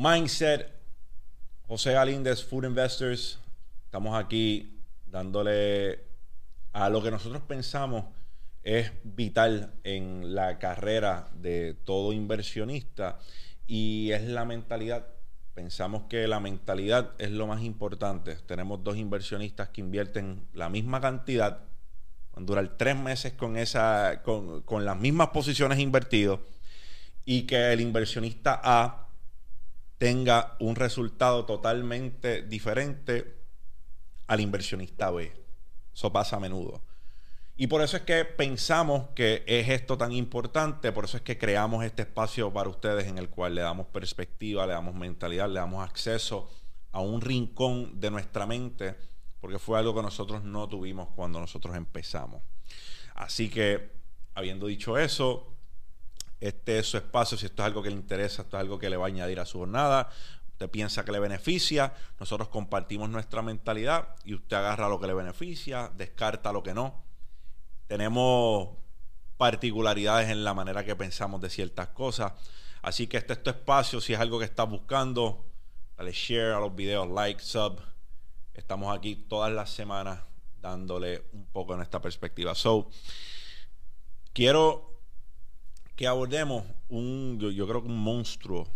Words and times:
Mindset, 0.00 0.70
José 1.66 1.94
Galíndez, 1.94 2.44
Food 2.44 2.66
Investors. 2.66 3.40
Estamos 3.84 4.16
aquí 4.16 4.78
dándole 5.04 6.04
a 6.72 6.88
lo 6.88 7.02
que 7.02 7.10
nosotros 7.10 7.42
pensamos 7.42 8.04
es 8.62 8.92
vital 9.02 9.74
en 9.82 10.36
la 10.36 10.60
carrera 10.60 11.28
de 11.34 11.74
todo 11.74 12.12
inversionista 12.12 13.18
y 13.66 14.12
es 14.12 14.22
la 14.22 14.44
mentalidad. 14.44 15.04
Pensamos 15.52 16.04
que 16.04 16.28
la 16.28 16.38
mentalidad 16.38 17.14
es 17.18 17.32
lo 17.32 17.48
más 17.48 17.64
importante. 17.64 18.36
Tenemos 18.46 18.84
dos 18.84 18.96
inversionistas 18.96 19.70
que 19.70 19.80
invierten 19.80 20.46
la 20.54 20.68
misma 20.68 21.00
cantidad, 21.00 21.58
van 22.34 22.44
a 22.44 22.46
durar 22.46 22.76
tres 22.76 22.96
meses 22.96 23.32
con, 23.32 23.56
esa, 23.56 24.22
con, 24.22 24.62
con 24.62 24.84
las 24.84 24.96
mismas 24.96 25.30
posiciones 25.30 25.80
invertidas 25.80 26.38
y 27.24 27.48
que 27.48 27.72
el 27.72 27.80
inversionista 27.80 28.60
A 28.62 29.07
tenga 29.98 30.56
un 30.60 30.76
resultado 30.76 31.44
totalmente 31.44 32.42
diferente 32.42 33.36
al 34.28 34.40
inversionista 34.40 35.10
B. 35.10 35.32
Eso 35.92 36.12
pasa 36.12 36.36
a 36.36 36.40
menudo. 36.40 36.80
Y 37.56 37.66
por 37.66 37.82
eso 37.82 37.96
es 37.96 38.04
que 38.04 38.24
pensamos 38.24 39.08
que 39.16 39.42
es 39.44 39.68
esto 39.68 39.98
tan 39.98 40.12
importante, 40.12 40.92
por 40.92 41.06
eso 41.06 41.16
es 41.16 41.24
que 41.24 41.36
creamos 41.36 41.84
este 41.84 42.02
espacio 42.02 42.52
para 42.52 42.68
ustedes 42.68 43.08
en 43.08 43.18
el 43.18 43.28
cual 43.28 43.56
le 43.56 43.62
damos 43.62 43.86
perspectiva, 43.88 44.64
le 44.64 44.74
damos 44.74 44.94
mentalidad, 44.94 45.48
le 45.48 45.58
damos 45.58 45.84
acceso 45.84 46.48
a 46.92 47.00
un 47.00 47.20
rincón 47.20 47.98
de 47.98 48.12
nuestra 48.12 48.46
mente, 48.46 48.94
porque 49.40 49.58
fue 49.58 49.76
algo 49.76 49.92
que 49.92 50.02
nosotros 50.02 50.44
no 50.44 50.68
tuvimos 50.68 51.08
cuando 51.16 51.40
nosotros 51.40 51.74
empezamos. 51.74 52.42
Así 53.16 53.50
que, 53.50 53.90
habiendo 54.34 54.68
dicho 54.68 54.96
eso, 54.96 55.57
este 56.40 56.78
es 56.78 56.86
su 56.86 56.96
espacio, 56.96 57.36
si 57.36 57.46
esto 57.46 57.62
es 57.62 57.66
algo 57.66 57.82
que 57.82 57.90
le 57.90 57.96
interesa, 57.96 58.42
esto 58.42 58.56
es 58.56 58.60
algo 58.60 58.78
que 58.78 58.90
le 58.90 58.96
va 58.96 59.06
a 59.06 59.08
añadir 59.08 59.40
a 59.40 59.46
su 59.46 59.58
jornada, 59.58 60.08
usted 60.52 60.70
piensa 60.70 61.04
que 61.04 61.12
le 61.12 61.20
beneficia, 61.20 61.94
nosotros 62.18 62.48
compartimos 62.48 63.08
nuestra 63.08 63.42
mentalidad 63.42 64.16
y 64.24 64.34
usted 64.34 64.56
agarra 64.56 64.88
lo 64.88 64.98
que 65.00 65.06
le 65.06 65.14
beneficia, 65.14 65.90
descarta 65.96 66.52
lo 66.52 66.62
que 66.62 66.74
no. 66.74 67.02
Tenemos 67.86 68.70
particularidades 69.36 70.28
en 70.28 70.44
la 70.44 70.54
manera 70.54 70.84
que 70.84 70.96
pensamos 70.96 71.40
de 71.40 71.48
ciertas 71.48 71.88
cosas. 71.88 72.32
Así 72.82 73.06
que 73.06 73.16
este 73.16 73.34
es 73.34 73.42
tu 73.42 73.50
espacio, 73.50 74.00
si 74.00 74.14
es 74.14 74.20
algo 74.20 74.38
que 74.38 74.44
estás 74.44 74.68
buscando, 74.68 75.46
dale 75.96 76.12
share 76.12 76.54
a 76.54 76.60
los 76.60 76.74
videos, 76.74 77.08
like, 77.08 77.40
sub. 77.42 77.80
Estamos 78.52 78.96
aquí 78.96 79.14
todas 79.14 79.52
las 79.52 79.70
semanas 79.70 80.20
dándole 80.60 81.24
un 81.32 81.46
poco 81.46 81.74
en 81.74 81.82
esta 81.82 82.00
perspectiva. 82.00 82.54
So, 82.54 82.90
quiero 84.32 84.87
que 85.98 86.06
abordemos 86.06 86.64
un, 86.88 87.40
yo, 87.40 87.66
creo 87.66 87.82
que 87.82 87.88
un 87.88 87.98
monstruo 87.98 88.68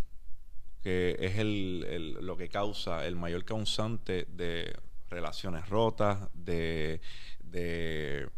que 0.83 1.17
es 1.20 1.39
el, 1.39 2.14
lo 2.14 2.37
que 2.37 2.48
causa 2.48 3.06
el 3.06 3.14
mayor 3.14 3.45
causante 3.45 4.25
de 4.25 4.77
relaciones 5.09 5.69
rotas, 5.69 6.19
de, 6.34 7.01
de 7.39 8.29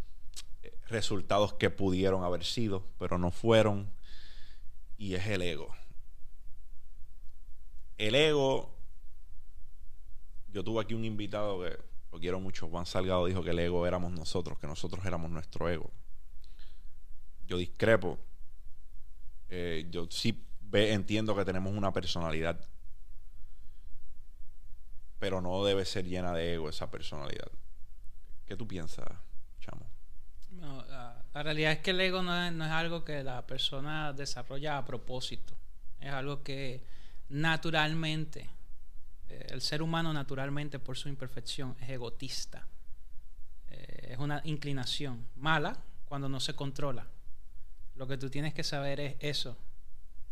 resultados 0.88 1.54
que 1.54 1.70
pudieron 1.70 2.24
haber 2.24 2.44
sido, 2.44 2.86
pero 2.98 3.16
no 3.16 3.30
fueron, 3.30 3.90
y 4.98 5.14
es 5.14 5.26
el 5.28 5.40
ego. 5.40 5.74
El 7.96 8.14
ego, 8.14 8.76
yo 10.52 10.62
tuve 10.62 10.82
aquí 10.82 10.92
un 10.92 11.06
invitado 11.06 11.62
que 11.62 11.78
lo 12.12 12.18
quiero 12.18 12.38
mucho, 12.38 12.68
Juan 12.68 12.84
Salgado 12.84 13.24
dijo 13.24 13.42
que 13.42 13.52
el 13.52 13.60
ego 13.60 13.86
éramos 13.86 14.12
nosotros, 14.12 14.58
que 14.58 14.66
nosotros 14.66 15.06
éramos 15.06 15.30
nuestro 15.30 15.70
ego. 15.70 15.90
Yo 17.46 17.56
discrepo 17.56 18.18
eh, 19.56 19.86
yo 19.88 20.08
sí 20.10 20.44
entiendo 20.72 21.36
que 21.36 21.44
tenemos 21.44 21.72
una 21.72 21.92
personalidad, 21.92 22.60
pero 25.20 25.40
no 25.40 25.64
debe 25.64 25.84
ser 25.84 26.06
llena 26.06 26.32
de 26.32 26.54
ego 26.54 26.68
esa 26.68 26.90
personalidad. 26.90 27.46
¿Qué 28.46 28.56
tú 28.56 28.66
piensas, 28.66 29.06
Chamo? 29.60 29.88
la, 30.58 31.42
realidad 31.42 31.72
es 31.72 31.78
que 31.78 31.92
el 31.92 32.00
ego 32.00 32.22
no 32.22 32.44
es, 32.44 32.52
no 32.52 32.64
es 32.64 32.72
algo 32.72 33.04
que 33.04 33.22
la 33.22 33.46
persona 33.46 34.12
desarrolla 34.12 34.76
a 34.76 34.84
propósito. 34.84 35.54
Es 36.00 36.10
algo 36.10 36.42
que 36.42 36.84
naturalmente, 37.28 38.50
eh, 39.28 39.46
el 39.50 39.60
ser 39.60 39.82
humano 39.82 40.12
naturalmente 40.12 40.80
por 40.80 40.96
su 40.96 41.08
imperfección 41.08 41.76
es 41.80 41.90
egotista. 41.90 42.66
Eh, 43.68 44.08
es 44.10 44.18
una 44.18 44.40
inclinación 44.44 45.28
mala 45.36 45.78
cuando 46.06 46.28
no 46.28 46.40
se 46.40 46.56
controla. 46.56 47.06
Lo 47.96 48.08
que 48.08 48.18
tú 48.18 48.28
tienes 48.28 48.54
que 48.54 48.64
saber 48.64 48.98
es 49.00 49.16
eso. 49.20 49.56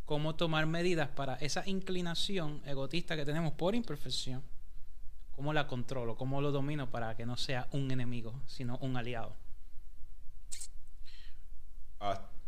Cómo 0.05 0.35
tomar 0.35 0.67
medidas 0.67 1.09
para 1.09 1.37
esa 1.37 1.63
inclinación 1.67 2.61
egotista 2.67 3.17
que 3.17 3.25
tenemos 3.25 3.53
por 3.53 3.75
imperfección. 3.75 4.43
Cómo 5.37 5.53
la 5.53 5.67
controlo, 5.67 6.17
cómo 6.17 6.41
lo 6.41 6.51
domino 6.51 6.91
para 6.91 7.17
que 7.17 7.25
no 7.25 7.37
sea 7.37 7.69
un 7.71 7.91
enemigo, 7.91 8.35
sino 8.47 8.79
un 8.79 8.97
aliado. 8.97 9.35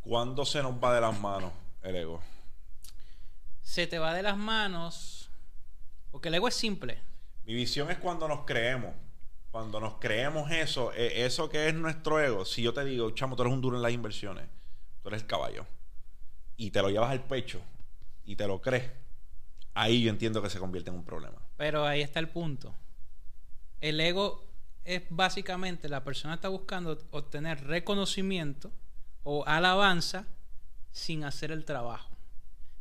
¿Cuándo 0.02 0.44
se 0.44 0.62
nos 0.62 0.74
va 0.82 0.94
de 0.94 1.00
las 1.00 1.18
manos 1.18 1.52
el 1.82 1.94
ego? 1.94 2.20
Se 3.62 3.86
te 3.86 3.98
va 3.98 4.12
de 4.12 4.22
las 4.22 4.36
manos 4.36 5.30
porque 6.10 6.28
el 6.28 6.34
ego 6.34 6.48
es 6.48 6.54
simple. 6.54 7.00
Mi 7.44 7.54
visión 7.54 7.90
es 7.90 7.98
cuando 7.98 8.26
nos 8.26 8.44
creemos. 8.44 8.94
Cuando 9.52 9.78
nos 9.78 9.94
creemos 9.94 10.50
eso, 10.50 10.92
e, 10.92 11.24
eso 11.24 11.48
que 11.48 11.68
es 11.68 11.74
nuestro 11.74 12.20
ego. 12.20 12.44
Si 12.44 12.62
yo 12.62 12.74
te 12.74 12.84
digo, 12.84 13.12
chamo, 13.12 13.36
tú 13.36 13.42
eres 13.42 13.54
un 13.54 13.60
duro 13.60 13.76
en 13.76 13.82
las 13.82 13.92
inversiones 13.92 14.48
tú 15.04 15.10
eres 15.10 15.20
el 15.20 15.28
caballo, 15.28 15.66
y 16.56 16.70
te 16.70 16.80
lo 16.80 16.88
llevas 16.88 17.10
al 17.10 17.22
pecho 17.22 17.60
y 18.24 18.36
te 18.36 18.46
lo 18.46 18.62
crees, 18.62 18.90
ahí 19.74 20.02
yo 20.02 20.10
entiendo 20.10 20.40
que 20.40 20.48
se 20.48 20.58
convierte 20.58 20.88
en 20.88 20.96
un 20.96 21.04
problema. 21.04 21.36
Pero 21.58 21.84
ahí 21.84 22.00
está 22.00 22.20
el 22.20 22.30
punto. 22.30 22.74
El 23.82 24.00
ego 24.00 24.42
es 24.82 25.02
básicamente 25.10 25.90
la 25.90 26.02
persona 26.02 26.34
está 26.34 26.48
buscando 26.48 26.98
obtener 27.10 27.66
reconocimiento 27.66 28.72
o 29.24 29.44
alabanza 29.46 30.26
sin 30.90 31.24
hacer 31.24 31.52
el 31.52 31.66
trabajo. 31.66 32.10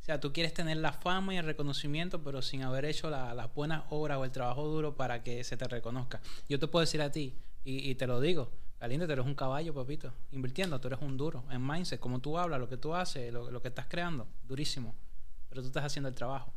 O 0.02 0.06
sea, 0.06 0.22
tú 0.22 0.32
quieres 0.32 0.54
tener 0.54 0.78
la 0.78 0.94
fama 0.94 1.34
y 1.34 1.38
el 1.38 1.46
reconocimiento, 1.46 2.24
pero 2.24 2.42
sin 2.42 2.64
haber 2.64 2.86
hecho 2.86 3.10
la, 3.10 3.34
las 3.34 3.54
buenas 3.54 3.84
obras 3.90 4.18
o 4.18 4.24
el 4.24 4.32
trabajo 4.32 4.66
duro 4.66 4.96
para 4.96 5.24
que 5.24 5.44
se 5.44 5.58
te 5.58 5.68
reconozca. 5.68 6.22
Yo 6.48 6.58
te 6.58 6.68
puedo 6.68 6.86
decir 6.86 7.02
a 7.02 7.12
ti, 7.12 7.36
y 7.66 7.96
te 7.96 8.08
lo 8.08 8.22
digo, 8.22 8.52
Galindo, 8.84 9.06
tú 9.06 9.14
eres 9.14 9.26
un 9.26 9.34
caballo, 9.34 9.74
papito. 9.74 10.12
Invirtiendo, 10.34 10.78
tú 10.82 10.90
eres 10.90 11.00
un 11.00 11.16
duro. 11.16 11.46
En 11.50 11.66
mindset, 11.66 12.02
como 12.02 12.20
tú 12.20 12.38
hablas, 12.38 12.60
lo 12.60 12.68
que 12.68 12.76
tú 12.76 12.94
haces, 12.94 13.32
lo, 13.32 13.62
que 13.62 13.70
estás 13.70 13.86
creando, 13.88 14.28
durísimo. 14.46 14.94
Pero 15.48 15.62
tú 15.62 15.68
estás 15.68 15.86
haciendo 15.86 16.10
el 16.10 16.16
trabajo. 16.16 16.52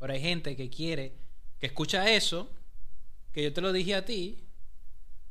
Pero 0.00 0.12
hay 0.12 0.20
gente 0.20 0.56
que 0.56 0.68
quiere, 0.70 1.14
que 1.60 1.66
escucha 1.66 2.10
eso, 2.10 2.50
que 3.30 3.44
yo 3.44 3.52
te 3.52 3.60
lo 3.60 3.72
dije 3.72 3.94
a 3.94 4.04
ti, 4.04 4.44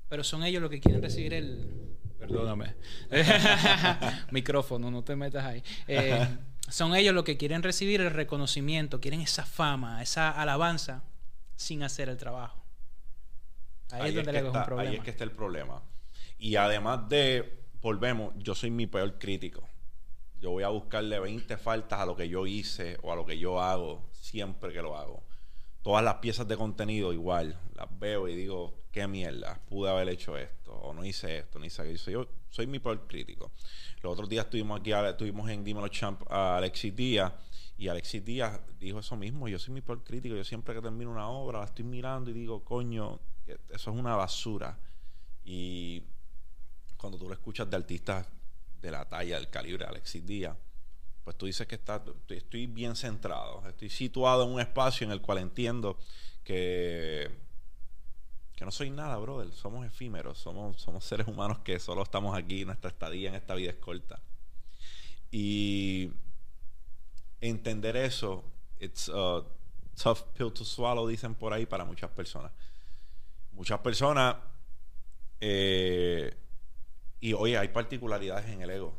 pero 0.08 0.24
son 0.24 0.46
ellos 0.46 0.62
los 0.62 0.72
que 0.72 0.80
quieren 0.80 1.02
recibir 1.02 1.34
el. 1.34 1.98
Perdóname. 2.18 2.76
Micrófono, 4.32 4.90
no 4.90 5.04
te 5.04 5.18
metas 5.18 5.44
ahí. 5.44 5.62
Eh, 5.86 6.26
son 6.70 6.96
ellos 6.96 7.14
los 7.14 7.26
que 7.26 7.36
quieren 7.36 7.62
recibir 7.62 8.00
el 8.00 8.12
reconocimiento, 8.12 9.02
quieren 9.02 9.20
esa 9.20 9.46
fama, 9.46 10.02
esa 10.02 10.32
alabanza, 10.32 11.04
sin 11.58 11.84
hacer 11.84 12.08
el 12.08 12.16
trabajo. 12.16 12.64
Ahí, 13.92 14.18
es 14.18 14.26
donde 14.26 14.44
un 14.44 14.64
problema. 14.64 14.90
Ahí 14.90 14.96
es 14.96 15.04
que 15.04 15.10
está 15.10 15.26
el 15.26 15.32
problema. 15.32 15.84
Y 16.38 16.56
además 16.56 17.10
de, 17.10 17.64
volvemos, 17.82 18.34
yo 18.38 18.54
soy 18.56 18.72
mi 18.72 18.88
peor 18.88 19.18
crítico. 19.18 19.68
Yo 20.40 20.52
voy 20.52 20.64
a 20.64 20.70
buscarle 20.70 21.20
20 21.20 21.58
faltas 21.58 22.00
a 22.00 22.06
lo 22.06 22.16
que 22.16 22.30
yo 22.30 22.46
hice 22.46 22.98
o 23.02 23.12
a 23.12 23.16
lo 23.16 23.26
que 23.26 23.40
yo 23.40 23.60
hago 23.60 24.10
siempre 24.12 24.72
que 24.72 24.82
lo 24.82 24.96
hago. 24.96 25.24
Todas 25.82 26.04
las 26.04 26.16
piezas 26.16 26.48
de 26.48 26.58
contenido 26.58 27.14
igual, 27.14 27.60
las 27.76 27.88
veo 27.98 28.28
y 28.28 28.36
digo, 28.36 28.84
qué 28.92 29.08
mierda, 29.08 29.60
pude 29.68 29.90
haber 29.90 30.10
hecho 30.10 30.38
esto, 30.38 30.74
o 30.74 30.94
no 30.94 31.06
hice 31.06 31.40
esto, 31.40 31.60
no 31.60 31.66
hice 31.66 31.82
aquello. 31.82 32.12
Yo 32.12 32.30
soy 32.50 32.68
mi 32.68 32.80
peor 32.80 33.08
crítico. 33.08 33.52
Los 34.02 34.14
otros 34.14 34.30
días 34.30 34.46
estuvimos 34.46 34.80
aquí, 34.80 34.92
estuvimos 34.92 35.50
en 35.50 35.64
Dímelo 35.64 35.88
Champ 35.88 36.22
a 36.30 36.58
Alexis 36.58 36.96
Díaz, 36.96 37.32
y 37.78 37.88
Alexis 37.88 38.26
Díaz 38.26 38.60
dijo 38.80 39.00
eso 39.00 39.16
mismo, 39.16 39.48
yo 39.48 39.60
soy 39.60 39.74
mi 39.74 39.82
peor 39.82 40.04
crítico, 40.04 40.36
yo 40.36 40.44
siempre 40.44 40.74
que 40.74 40.82
termino 40.82 41.12
una 41.12 41.30
obra 41.30 41.60
la 41.60 41.66
estoy 41.66 41.86
mirando 41.86 42.32
y 42.32 42.34
digo, 42.34 42.64
coño, 42.64 43.20
eso 43.46 43.92
es 43.92 43.98
una 43.98 44.16
basura. 44.16 44.80
Y 45.46 46.04
cuando 46.98 47.18
tú 47.18 47.28
lo 47.28 47.34
escuchas 47.34 47.70
de 47.70 47.78
artistas 47.78 48.28
de 48.82 48.92
la 48.92 49.06
talla, 49.06 49.36
del 49.36 49.50
calibre 49.50 49.86
de 49.86 49.90
Alexis 49.90 50.26
Díaz, 50.26 50.58
pues 51.24 51.38
tú 51.38 51.46
dices 51.46 51.68
que 51.68 51.76
está, 51.76 52.04
estoy 52.30 52.68
bien 52.68 52.96
centrado, 52.96 53.68
estoy 53.68 53.90
situado 53.90 54.46
en 54.46 54.52
un 54.52 54.62
espacio 54.62 55.06
en 55.06 55.12
el 55.12 55.22
cual 55.22 55.40
entiendo 55.40 55.98
que, 56.44 57.30
que 58.56 58.64
no 58.64 58.72
soy 58.72 58.90
nada, 58.90 59.18
brother, 59.18 59.52
somos 59.52 59.86
efímeros, 59.86 60.38
somos, 60.38 60.80
somos 60.82 61.04
seres 61.04 61.28
humanos 61.28 61.60
que 61.60 61.80
solo 61.80 62.04
estamos 62.04 62.38
aquí, 62.38 62.64
nuestra 62.64 62.90
estadía 62.90 63.30
en 63.30 63.36
esta 63.36 63.56
vida 63.56 63.72
es 63.72 63.76
corta. 63.76 64.22
Y 65.30 66.12
entender 67.42 67.98
eso, 67.98 68.46
it's 68.80 69.10
a 69.10 69.44
tough 70.02 70.22
pill 70.38 70.54
to 70.54 70.64
swallow, 70.64 71.06
dicen 71.08 71.36
por 71.36 71.52
ahí 71.52 71.66
para 71.66 71.84
muchas 71.84 72.10
personas. 72.12 72.54
Muchas 73.52 73.80
personas 73.80 74.38
eh, 75.42 76.37
y 77.28 77.34
oye, 77.34 77.58
hay 77.58 77.68
particularidades 77.68 78.46
en 78.48 78.62
el 78.62 78.70
ego. 78.70 78.94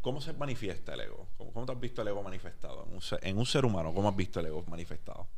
¿Cómo 0.00 0.22
se 0.22 0.32
manifiesta 0.32 0.94
el 0.94 1.02
ego? 1.02 1.28
¿Cómo, 1.36 1.66
te 1.66 1.72
has 1.72 1.78
visto 1.78 2.00
el 2.00 2.08
ego 2.08 2.22
manifestado? 2.22 2.88
En 3.20 3.36
un, 3.36 3.44
ser, 3.44 3.66
humano, 3.66 3.92
¿cómo 3.92 4.08
has 4.08 4.16
visto 4.16 4.40
el 4.40 4.46
ego 4.46 4.64
manifestado? 4.68 5.28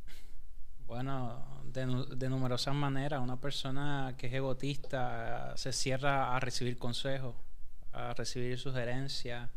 Bueno, 0.87 1.45
de, 1.65 2.29
numerosas 2.29 2.73
maneras. 2.73 3.21
Una 3.21 3.41
persona 3.41 4.15
que 4.17 4.29
es 4.29 4.33
egotista 4.33 5.57
se 5.57 5.73
cierra 5.73 6.37
a 6.37 6.39
recibir 6.39 6.79
consejos, 6.79 7.35
a 7.93 8.15
recibir 8.15 8.57
sugerencias, 8.61 9.51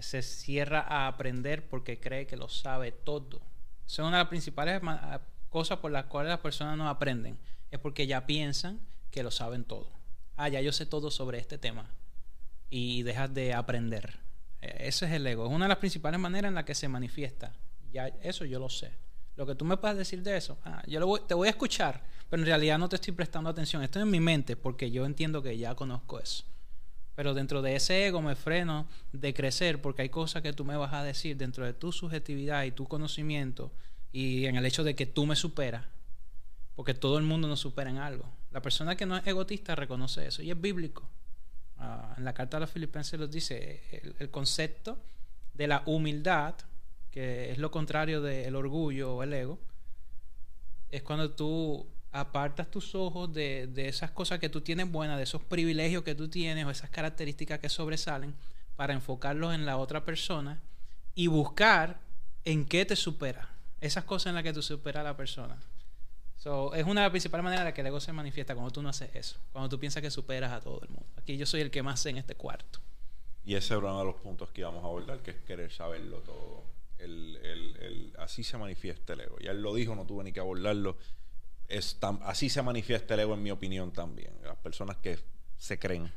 se 0.00 0.22
cierra 0.22 0.80
a 0.80 1.06
aprender 1.06 1.68
porque 1.68 2.00
cree 2.00 2.26
que 2.26 2.36
lo 2.36 2.48
sabe 2.48 2.90
todo. 2.90 3.40
Esa 3.86 4.02
es 4.02 4.08
una 4.08 4.16
de 4.16 4.24
las 4.24 4.28
principales 4.28 4.82
cosas 5.50 5.78
por 5.78 5.92
las 5.92 6.06
cuales 6.06 6.30
las 6.30 6.40
personas 6.40 6.76
no 6.76 6.88
aprenden. 6.88 7.38
Es 7.70 7.78
porque 7.78 8.08
ya 8.08 8.26
piensan 8.26 8.80
que 9.12 9.22
lo 9.22 9.30
saben 9.30 9.62
todo. 9.62 9.99
Ah, 10.36 10.48
ya 10.48 10.60
yo 10.60 10.72
sé 10.72 10.86
todo 10.86 11.10
sobre 11.10 11.38
este 11.38 11.58
tema. 11.58 11.90
Y 12.70 13.02
dejas 13.02 13.32
de 13.34 13.54
aprender. 13.54 14.18
E, 14.60 14.88
ese 14.88 15.06
es 15.06 15.12
el 15.12 15.26
ego. 15.26 15.46
Es 15.46 15.52
una 15.52 15.66
de 15.66 15.70
las 15.70 15.78
principales 15.78 16.20
maneras 16.20 16.48
en 16.48 16.54
la 16.54 16.64
que 16.64 16.74
se 16.74 16.88
manifiesta. 16.88 17.52
Ya 17.92 18.08
eso 18.22 18.44
yo 18.44 18.58
lo 18.58 18.68
sé. 18.68 18.92
Lo 19.36 19.46
que 19.46 19.54
tú 19.54 19.64
me 19.64 19.76
puedas 19.76 19.96
decir 19.96 20.22
de 20.22 20.36
eso, 20.36 20.58
ah, 20.64 20.82
yo 20.86 21.18
te 21.20 21.34
voy 21.34 21.48
a 21.48 21.50
escuchar, 21.50 22.02
pero 22.28 22.42
en 22.42 22.46
realidad 22.46 22.78
no 22.78 22.88
te 22.88 22.96
estoy 22.96 23.14
prestando 23.14 23.48
atención. 23.48 23.82
Esto 23.82 23.98
es 23.98 24.02
en 24.02 24.10
mi 24.10 24.20
mente 24.20 24.56
porque 24.56 24.90
yo 24.90 25.06
entiendo 25.06 25.42
que 25.42 25.56
ya 25.56 25.74
conozco 25.74 26.20
eso. 26.20 26.44
Pero 27.14 27.34
dentro 27.34 27.62
de 27.62 27.76
ese 27.76 28.06
ego 28.06 28.22
me 28.22 28.36
freno 28.36 28.86
de 29.12 29.34
crecer 29.34 29.80
porque 29.80 30.02
hay 30.02 30.08
cosas 30.08 30.42
que 30.42 30.52
tú 30.52 30.64
me 30.64 30.76
vas 30.76 30.92
a 30.92 31.02
decir 31.02 31.36
dentro 31.36 31.64
de 31.64 31.72
tu 31.72 31.92
subjetividad 31.92 32.64
y 32.64 32.70
tu 32.70 32.86
conocimiento 32.86 33.72
y 34.12 34.46
en 34.46 34.56
el 34.56 34.66
hecho 34.66 34.84
de 34.84 34.94
que 34.94 35.06
tú 35.06 35.26
me 35.26 35.36
superas. 35.36 35.84
Porque 36.74 36.94
todo 36.94 37.18
el 37.18 37.24
mundo 37.24 37.48
nos 37.48 37.60
supera 37.60 37.90
en 37.90 37.98
algo. 37.98 38.24
La 38.50 38.62
persona 38.62 38.96
que 38.96 39.06
no 39.06 39.16
es 39.16 39.26
egotista 39.26 39.74
reconoce 39.74 40.26
eso 40.26 40.42
y 40.42 40.50
es 40.50 40.60
bíblico. 40.60 41.08
Ah, 41.78 42.14
en 42.16 42.24
la 42.24 42.34
carta 42.34 42.56
a 42.56 42.60
los 42.60 42.70
filipenses 42.70 43.18
los 43.18 43.30
dice 43.30 43.82
el, 44.18 44.30
concepto 44.30 44.98
de 45.54 45.66
la 45.66 45.82
humildad, 45.86 46.54
que 47.10 47.52
es 47.52 47.58
lo 47.58 47.70
contrario 47.70 48.20
del 48.20 48.54
orgullo 48.54 49.16
o 49.16 49.22
el 49.22 49.32
ego, 49.32 49.58
es 50.90 51.02
cuando 51.02 51.30
tú 51.30 51.86
apartas 52.12 52.70
tus 52.70 52.94
ojos 52.94 53.32
de, 53.32 53.68
de, 53.68 53.88
esas 53.88 54.10
cosas 54.10 54.40
que 54.40 54.48
tú 54.48 54.60
tienes 54.60 54.90
buenas, 54.90 55.16
de 55.16 55.22
esos 55.22 55.42
privilegios 55.42 56.02
que 56.02 56.14
tú 56.14 56.28
tienes 56.28 56.66
o 56.66 56.70
esas 56.70 56.90
características 56.90 57.60
que 57.60 57.68
sobresalen, 57.68 58.34
para 58.76 58.94
enfocarlos 58.94 59.54
en 59.54 59.66
la 59.66 59.76
otra 59.76 60.04
persona 60.04 60.60
y 61.14 61.26
buscar 61.26 62.00
en 62.44 62.64
qué 62.64 62.84
te 62.84 62.96
supera. 62.96 63.48
Esas 63.80 64.04
cosas 64.04 64.30
en 64.30 64.34
las 64.34 64.42
que 64.42 64.52
tú 64.52 64.62
superas 64.62 65.02
a 65.02 65.04
la 65.04 65.16
persona. 65.16 65.56
So, 66.40 66.72
es 66.74 66.84
una 66.86 67.02
de 67.02 67.04
las 67.04 67.10
principales 67.10 67.44
maneras 67.44 67.60
en 67.60 67.66
la 67.66 67.74
que 67.74 67.82
el 67.82 67.88
ego 67.88 68.00
se 68.00 68.14
manifiesta 68.14 68.54
cuando 68.54 68.72
tú 68.72 68.80
no 68.80 68.88
haces 68.88 69.10
eso, 69.14 69.38
cuando 69.52 69.68
tú 69.68 69.78
piensas 69.78 70.00
que 70.02 70.10
superas 70.10 70.50
a 70.50 70.60
todo 70.60 70.80
el 70.82 70.88
mundo. 70.88 71.06
Aquí 71.18 71.36
yo 71.36 71.44
soy 71.44 71.60
el 71.60 71.70
que 71.70 71.82
más 71.82 72.00
sé 72.00 72.08
en 72.08 72.16
este 72.16 72.34
cuarto. 72.34 72.80
Y 73.44 73.56
ese 73.56 73.74
es 73.74 73.78
uno 73.78 73.98
de 73.98 74.06
los 74.06 74.14
puntos 74.16 74.48
que 74.48 74.62
íbamos 74.62 74.82
a 74.82 74.86
abordar, 74.86 75.18
que 75.18 75.32
es 75.32 75.36
querer 75.42 75.70
saberlo 75.70 76.20
todo. 76.20 76.64
El, 76.98 77.36
el, 77.42 77.76
el, 77.76 78.14
así 78.18 78.42
se 78.42 78.56
manifiesta 78.56 79.12
el 79.12 79.20
ego. 79.20 79.38
Ya 79.38 79.50
él 79.50 79.60
lo 79.60 79.74
dijo, 79.74 79.94
no 79.94 80.06
tuve 80.06 80.24
ni 80.24 80.32
que 80.32 80.40
abordarlo. 80.40 80.96
Es 81.68 81.98
así 82.22 82.48
se 82.48 82.62
manifiesta 82.62 83.12
el 83.14 83.20
ego, 83.20 83.34
en 83.34 83.42
mi 83.42 83.50
opinión, 83.50 83.92
también. 83.92 84.32
Las 84.42 84.56
personas 84.56 84.96
que 84.96 85.18
se 85.58 85.78
creen. 85.78 86.10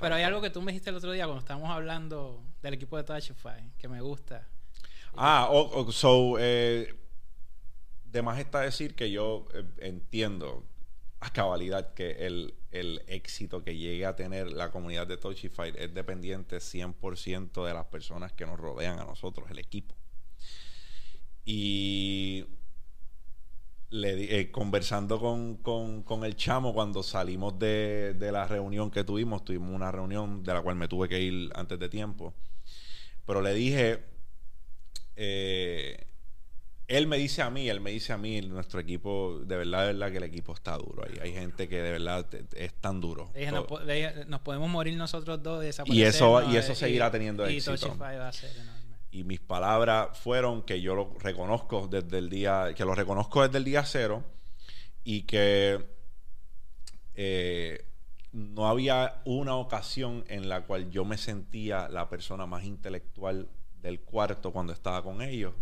pero, 0.00 0.16
hay 0.16 0.24
algo 0.24 0.40
que 0.40 0.50
tú 0.50 0.60
me 0.60 0.72
dijiste 0.72 0.90
el 0.90 0.96
otro 0.96 1.12
día 1.12 1.24
cuando 1.26 1.38
estábamos 1.38 1.70
hablando 1.70 2.42
del 2.62 2.74
equipo 2.74 2.96
de 2.96 3.04
Touchify, 3.04 3.70
que 3.78 3.86
me 3.86 4.00
gusta. 4.00 4.44
Ah, 5.14 5.46
oh, 5.50 5.92
so, 5.92 6.36
eh, 6.40 6.92
de 8.10 8.22
más 8.22 8.38
está 8.38 8.60
decir 8.60 8.94
que 8.94 9.10
yo 9.10 9.46
eh, 9.54 9.64
entiendo 9.78 10.64
a 11.20 11.32
cabalidad 11.32 11.94
que 11.94 12.26
el, 12.26 12.54
éxito 13.08 13.64
que 13.64 13.76
llegue 13.76 14.04
a 14.04 14.14
tener 14.14 14.52
la 14.52 14.70
comunidad 14.70 15.06
de 15.06 15.16
Touchify 15.16 15.72
es 15.76 15.94
dependiente 15.94 16.58
100% 16.58 17.66
de 17.66 17.72
las 17.72 17.86
personas 17.86 18.32
que 18.32 18.44
nos 18.44 18.60
rodean 18.60 18.98
a 18.98 19.04
nosotros, 19.04 19.50
el 19.50 19.58
equipo. 19.58 19.94
Y 21.46 22.44
le, 23.88 24.40
eh, 24.40 24.50
conversando 24.50 25.18
con, 25.18 26.24
el 26.24 26.36
chamo 26.36 26.74
cuando 26.74 27.02
salimos 27.02 27.58
de, 27.58 28.12
de, 28.12 28.30
la 28.30 28.46
reunión 28.46 28.90
que 28.90 29.04
tuvimos, 29.04 29.42
tuvimos 29.42 29.74
una 29.74 29.90
reunión 29.90 30.44
de 30.44 30.52
la 30.52 30.60
cual 30.60 30.76
me 30.76 30.86
tuve 30.86 31.08
que 31.08 31.18
ir 31.18 31.50
antes 31.54 31.78
de 31.78 31.88
tiempo, 31.88 32.34
pero 33.24 33.40
le 33.40 33.54
dije, 33.54 34.04
eh, 35.16 36.06
él 36.88 37.06
me 37.08 37.18
dice 37.18 37.42
a 37.42 37.50
mí, 37.50 37.68
él 37.68 37.80
me 37.80 37.90
dice 37.90 38.12
a 38.12 38.16
mí, 38.16 38.40
nuestro 38.42 38.78
equipo, 38.78 39.40
de 39.44 39.56
verdad, 39.56 39.80
de 39.80 39.92
verdad 39.92 40.10
que 40.12 40.18
el 40.18 40.24
equipo 40.24 40.52
está 40.52 40.76
duro. 40.76 41.04
Hay, 41.04 41.18
hay 41.20 41.32
gente 41.32 41.68
que 41.68 41.82
de 41.82 41.90
verdad 41.90 42.26
es 42.54 42.74
tan 42.74 43.00
duro. 43.00 43.30
nos, 44.28 44.40
podemos 44.40 44.70
morir 44.70 44.96
nosotros 44.96 45.42
dos 45.42 45.64
y 45.86 46.02
eso 46.02 46.50
Y 46.50 46.56
eso 46.56 46.74
seguirá 46.74 47.10
teniendo 47.10 47.44
éxito. 47.44 47.96
y 49.10 49.24
mis 49.24 49.40
palabras 49.40 50.16
fueron 50.18 50.62
que 50.62 50.80
yo 50.80 50.94
lo 50.94 51.14
reconozco 51.18 51.88
desde 51.88 52.18
el 52.18 52.30
día, 52.30 52.72
que 52.76 52.84
lo 52.84 52.94
reconozco 52.94 53.42
desde 53.42 53.58
el 53.58 53.64
día 53.64 53.84
cero 53.84 54.22
y 55.02 55.22
que 55.22 55.84
eh, 57.14 57.84
no 58.32 58.68
había 58.68 59.22
una 59.24 59.56
ocasión 59.56 60.24
en 60.28 60.48
la 60.48 60.66
cual 60.66 60.90
yo 60.90 61.04
me 61.04 61.16
sentía 61.16 61.88
la 61.88 62.08
persona 62.08 62.46
más 62.46 62.64
intelectual 62.64 63.48
del 63.80 64.00
cuarto 64.00 64.52
cuando 64.52 64.72
estaba 64.72 65.02
con 65.02 65.22
ellos 65.22 65.54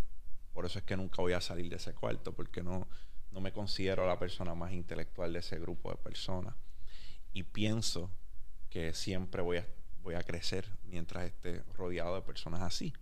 por 0.55 0.65
eso 0.65 0.79
es 0.79 0.85
que 0.85 0.97
nunca 0.97 1.21
voy 1.21 1.33
a 1.33 1.41
salir 1.41 1.69
de 1.69 1.77
ese 1.77 1.93
cuarto, 1.93 2.33
porque 2.33 2.62
no, 2.62 2.89
no 3.33 3.41
me 3.41 3.53
considero 3.53 4.06
la 4.06 4.19
persona 4.19 4.55
más 4.55 4.73
intelectual 4.73 5.33
de 5.33 5.41
ese 5.41 5.59
grupo 5.59 5.91
de 5.91 5.97
personas. 5.97 6.55
Y 7.33 7.43
pienso 7.43 8.11
que 8.71 8.95
siempre 8.95 9.43
voy 9.43 9.59
a, 9.59 9.69
voy 10.03 10.15
a 10.15 10.23
crecer 10.23 10.71
mientras 10.85 11.25
esté 11.25 11.62
rodeado 11.75 12.15
de 12.15 12.23
personas 12.23 12.62
así. 12.62 12.93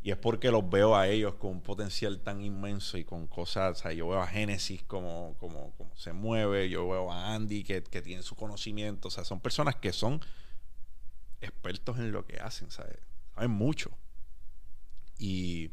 Y 0.00 0.10
es 0.10 0.16
porque 0.16 0.50
los 0.50 0.68
veo 0.68 0.96
a 0.96 1.08
ellos 1.08 1.34
con 1.34 1.50
un 1.50 1.60
potencial 1.60 2.20
tan 2.20 2.40
inmenso 2.40 2.98
y 2.98 3.04
con 3.04 3.26
cosas, 3.26 3.78
o 3.78 3.82
sea, 3.82 3.92
yo 3.92 4.08
veo 4.08 4.20
a 4.20 4.26
Génesis 4.26 4.82
como, 4.82 5.36
como, 5.38 5.72
como, 5.76 5.94
se 5.96 6.12
mueve, 6.12 6.68
yo 6.68 6.88
veo 6.88 7.10
a 7.10 7.34
Andy 7.34 7.64
que, 7.64 7.82
que, 7.82 8.02
tiene 8.02 8.22
su 8.22 8.36
conocimiento, 8.36 9.08
o 9.08 9.10
sea, 9.10 9.24
son 9.24 9.40
personas 9.40 9.76
que 9.76 9.92
son 9.92 10.20
expertos 11.40 11.98
en 11.98 12.12
lo 12.12 12.26
que 12.26 12.38
hacen, 12.38 12.70
¿sabes? 12.70 12.98
saben 13.34 13.50
mucho. 13.50 13.90
Y 15.18 15.72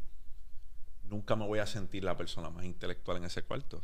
nunca 1.08 1.36
me 1.36 1.46
voy 1.46 1.58
a 1.58 1.66
sentir 1.66 2.04
la 2.04 2.16
persona 2.16 2.50
más 2.50 2.64
intelectual 2.64 3.18
en 3.18 3.24
ese 3.24 3.42
cuarto. 3.42 3.80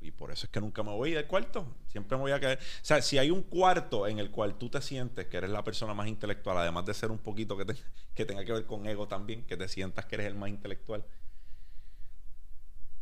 Y 0.00 0.12
por 0.12 0.30
eso 0.30 0.46
es 0.46 0.52
que 0.52 0.60
nunca 0.60 0.82
me 0.82 0.92
voy 0.92 1.12
del 1.12 1.26
cuarto. 1.26 1.76
Siempre 1.88 2.16
me 2.16 2.22
voy 2.22 2.32
a 2.32 2.40
quedar. 2.40 2.58
O 2.58 2.84
sea, 2.84 3.02
si 3.02 3.18
hay 3.18 3.30
un 3.30 3.42
cuarto 3.42 4.06
en 4.06 4.18
el 4.18 4.30
cual 4.30 4.56
tú 4.56 4.70
te 4.70 4.80
sientes 4.80 5.26
que 5.26 5.36
eres 5.36 5.50
la 5.50 5.64
persona 5.64 5.94
más 5.94 6.06
intelectual, 6.08 6.56
además 6.58 6.86
de 6.86 6.94
ser 6.94 7.10
un 7.10 7.18
poquito 7.18 7.56
que, 7.56 7.66
que 8.14 8.24
tenga 8.24 8.44
que 8.44 8.52
ver 8.52 8.66
con 8.66 8.86
ego 8.86 9.08
también, 9.08 9.44
que 9.44 9.56
te 9.56 9.68
sientas 9.68 10.06
que 10.06 10.16
eres 10.16 10.28
el 10.28 10.34
más 10.34 10.50
intelectual, 10.50 11.04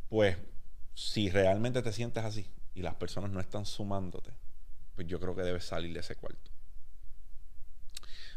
pues 0.09 0.37
si 0.95 1.29
realmente 1.29 1.83
te 1.83 1.93
sientes 1.93 2.25
así 2.25 2.51
y 2.75 2.83
las 2.83 2.95
personas 2.95 3.31
no 3.31 3.41
están 3.41 3.67
sumándote, 3.67 4.33
pues 4.95 5.07
yo 5.07 5.21
creo 5.21 5.37
que 5.37 5.43
debes 5.43 5.65
salir 5.65 5.93
de 5.93 6.01
ese 6.01 6.17
cuarto. 6.17 6.56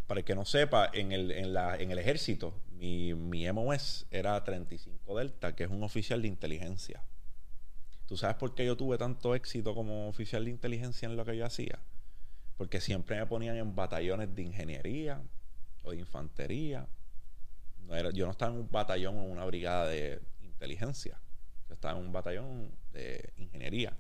Para 0.10 0.22
el 0.22 0.26
que 0.26 0.34
no 0.34 0.44
sepa, 0.44 0.90
en 0.92 1.12
el, 1.12 1.30
en 1.30 1.54
la, 1.54 1.76
en 1.76 1.92
el 1.92 2.00
ejército 2.00 2.56
mi, 2.72 3.14
mi 3.14 3.46
MOS 3.52 4.08
era 4.10 4.44
35 4.44 5.16
Delta, 5.16 5.54
que 5.54 5.66
es 5.66 5.70
un 5.70 5.84
oficial 5.84 6.24
de 6.24 6.28
inteligencia. 6.28 7.04
¿Tú 8.08 8.18
sabes 8.18 8.36
por 8.38 8.56
qué 8.56 8.66
yo 8.66 8.76
tuve 8.76 8.98
tanto 8.98 9.36
éxito 9.36 9.76
como 9.76 10.10
oficial 10.10 10.46
de 10.46 10.50
inteligencia 10.50 11.08
en 11.08 11.16
lo 11.16 11.26
que 11.26 11.38
yo 11.38 11.46
hacía? 11.46 11.78
Porque 12.58 12.82
siempre 12.82 13.20
me 13.20 13.28
ponían 13.28 13.58
en 13.58 13.76
batallones 13.76 14.34
de 14.34 14.42
ingeniería 14.42 15.22
o 15.84 15.92
de 15.92 15.98
infantería. 15.98 16.88
No 17.82 18.10
yo 18.10 18.26
no 18.26 18.32
estaba 18.32 18.52
en 18.52 18.62
un 18.62 18.72
batallón 18.72 19.16
o 19.16 19.26
una 19.26 19.46
brigada 19.46 19.90
de 19.90 20.24
inteligencia. 20.42 21.22
Yo 21.68 21.76
estaba 21.76 22.00
en 22.00 22.04
un 22.08 22.12
batallón 22.12 22.72
de 22.94 23.32
ingeniería. 23.38 23.96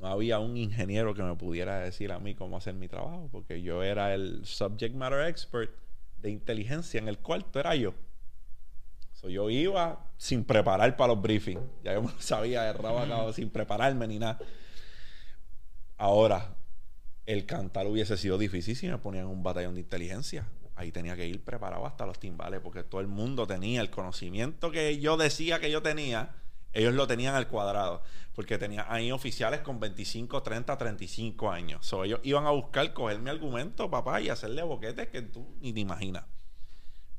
No 0.00 0.08
había 0.08 0.38
un 0.38 0.56
ingeniero 0.56 1.14
que 1.14 1.22
me 1.22 1.34
pudiera 1.36 1.80
decir 1.80 2.12
a 2.12 2.18
mí 2.18 2.34
cómo 2.34 2.56
hacer 2.56 2.74
mi 2.74 2.88
trabajo, 2.88 3.28
porque 3.32 3.62
yo 3.62 3.82
era 3.82 4.14
el 4.14 4.44
subject 4.44 4.94
matter 4.94 5.26
expert 5.26 5.70
de 6.18 6.30
inteligencia 6.30 6.98
en 6.98 7.08
el 7.08 7.18
cuarto 7.18 7.60
era 7.60 7.74
yo. 7.74 7.94
yo 9.28 9.50
iba 9.50 10.06
sin 10.16 10.44
preparar 10.44 10.96
para 10.96 11.14
los 11.14 11.22
briefings. 11.22 11.60
Ya 11.82 11.94
yo 11.94 12.02
me 12.02 12.12
lo 12.12 12.20
sabía 12.20 12.62
de 12.62 13.32
sin 13.32 13.50
prepararme 13.50 14.06
ni 14.06 14.18
nada. 14.18 14.38
Ahora, 15.98 16.54
el 17.24 17.44
cantar 17.46 17.86
hubiese 17.86 18.16
sido 18.16 18.38
difícil 18.38 18.76
si 18.76 18.88
me 18.88 18.98
ponían 18.98 19.26
un 19.26 19.42
batallón 19.42 19.74
de 19.74 19.80
inteligencia. 19.80 20.46
Ahí 20.76 20.92
tenía 20.92 21.16
que 21.16 21.26
ir 21.26 21.42
preparado 21.42 21.86
hasta 21.86 22.06
los 22.06 22.18
timbales 22.18 22.60
porque 22.60 22.84
todo 22.84 23.00
el 23.00 23.06
mundo 23.06 23.46
tenía 23.46 23.80
el 23.80 23.90
conocimiento 23.90 24.70
que 24.70 24.98
yo 24.98 25.16
decía 25.16 25.58
que 25.58 25.70
yo 25.70 25.82
tenía. 25.82 26.34
Ellos 26.76 26.92
lo 26.92 27.06
tenían 27.06 27.34
al 27.34 27.48
cuadrado. 27.48 28.02
Porque 28.34 28.58
tenía 28.58 28.84
ahí 28.92 29.10
oficiales 29.10 29.60
con 29.60 29.80
25, 29.80 30.42
30, 30.42 30.76
35 30.76 31.50
años. 31.50 31.90
Ellos 32.04 32.20
iban 32.22 32.44
a 32.44 32.50
buscar 32.50 32.92
coger 32.92 33.18
mi 33.18 33.30
argumento, 33.30 33.90
papá, 33.90 34.20
y 34.20 34.28
hacerle 34.28 34.62
boquetes 34.62 35.08
que 35.08 35.22
tú 35.22 35.56
ni 35.62 35.72
te 35.72 35.80
imaginas. 35.80 36.24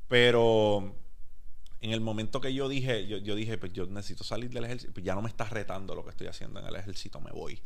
Pero 0.07 0.95
en 1.81 1.91
el 1.91 2.01
momento 2.01 2.39
que 2.39 2.53
yo 2.53 2.69
dije, 2.69 3.07
yo, 3.07 3.35
dije, 3.35 3.57
pues 3.57 3.73
yo 3.73 3.87
necesito 3.87 4.23
salir 4.23 4.51
del 4.51 4.65
ejército, 4.65 4.93
pues 4.93 5.03
ya 5.03 5.15
no 5.15 5.23
me 5.23 5.29
está 5.29 5.45
retando 5.45 5.95
lo 5.95 6.03
que 6.03 6.11
estoy 6.11 6.27
haciendo 6.27 6.59
en 6.59 6.67
el 6.67 6.75
ejército, 6.75 7.19
me 7.19 7.31
voy. 7.31 7.59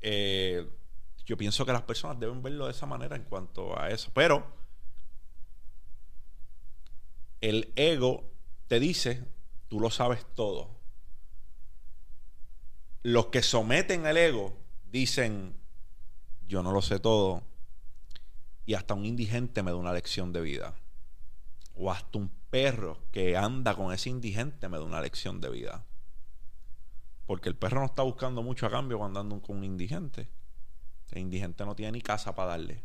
Eh, 0.00 0.66
yo 1.26 1.36
pienso 1.36 1.66
que 1.66 1.72
las 1.72 1.82
personas 1.82 2.18
deben 2.18 2.42
verlo 2.42 2.64
de 2.64 2.72
esa 2.72 2.86
manera 2.86 3.14
en 3.14 3.24
cuanto 3.24 3.78
a 3.78 3.90
eso. 3.90 4.10
Pero 4.14 4.46
el 7.42 7.74
ego 7.76 8.32
te 8.68 8.80
dice, 8.80 9.22
tú 9.72 9.80
lo 9.80 9.88
sabes 9.88 10.26
todo. 10.34 10.68
Los 13.02 13.28
que 13.28 13.40
someten 13.40 14.04
al 14.04 14.18
ego 14.18 14.52
dicen, 14.90 15.58
yo 16.46 16.62
no 16.62 16.72
lo 16.72 16.82
sé 16.82 17.00
todo. 17.00 17.42
Y 18.66 18.74
hasta 18.74 18.92
un 18.92 19.06
indigente 19.06 19.62
me 19.62 19.70
da 19.70 19.78
una 19.78 19.94
lección 19.94 20.30
de 20.30 20.42
vida. 20.42 20.74
O 21.74 21.90
hasta 21.90 22.18
un 22.18 22.28
perro 22.50 22.98
que 23.12 23.34
anda 23.34 23.74
con 23.74 23.94
ese 23.94 24.10
indigente 24.10 24.68
me 24.68 24.76
da 24.76 24.84
una 24.84 25.00
lección 25.00 25.40
de 25.40 25.48
vida. 25.48 25.86
Porque 27.24 27.48
el 27.48 27.56
perro 27.56 27.80
no 27.80 27.86
está 27.86 28.02
buscando 28.02 28.42
mucho 28.42 28.66
a 28.66 28.70
cambio 28.70 28.98
cuando 28.98 29.20
anda 29.20 29.40
con 29.40 29.56
un 29.56 29.64
indigente. 29.64 30.28
El 31.12 31.22
indigente 31.22 31.64
no 31.64 31.74
tiene 31.74 31.92
ni 31.92 32.02
casa 32.02 32.34
para 32.34 32.50
darle. 32.50 32.82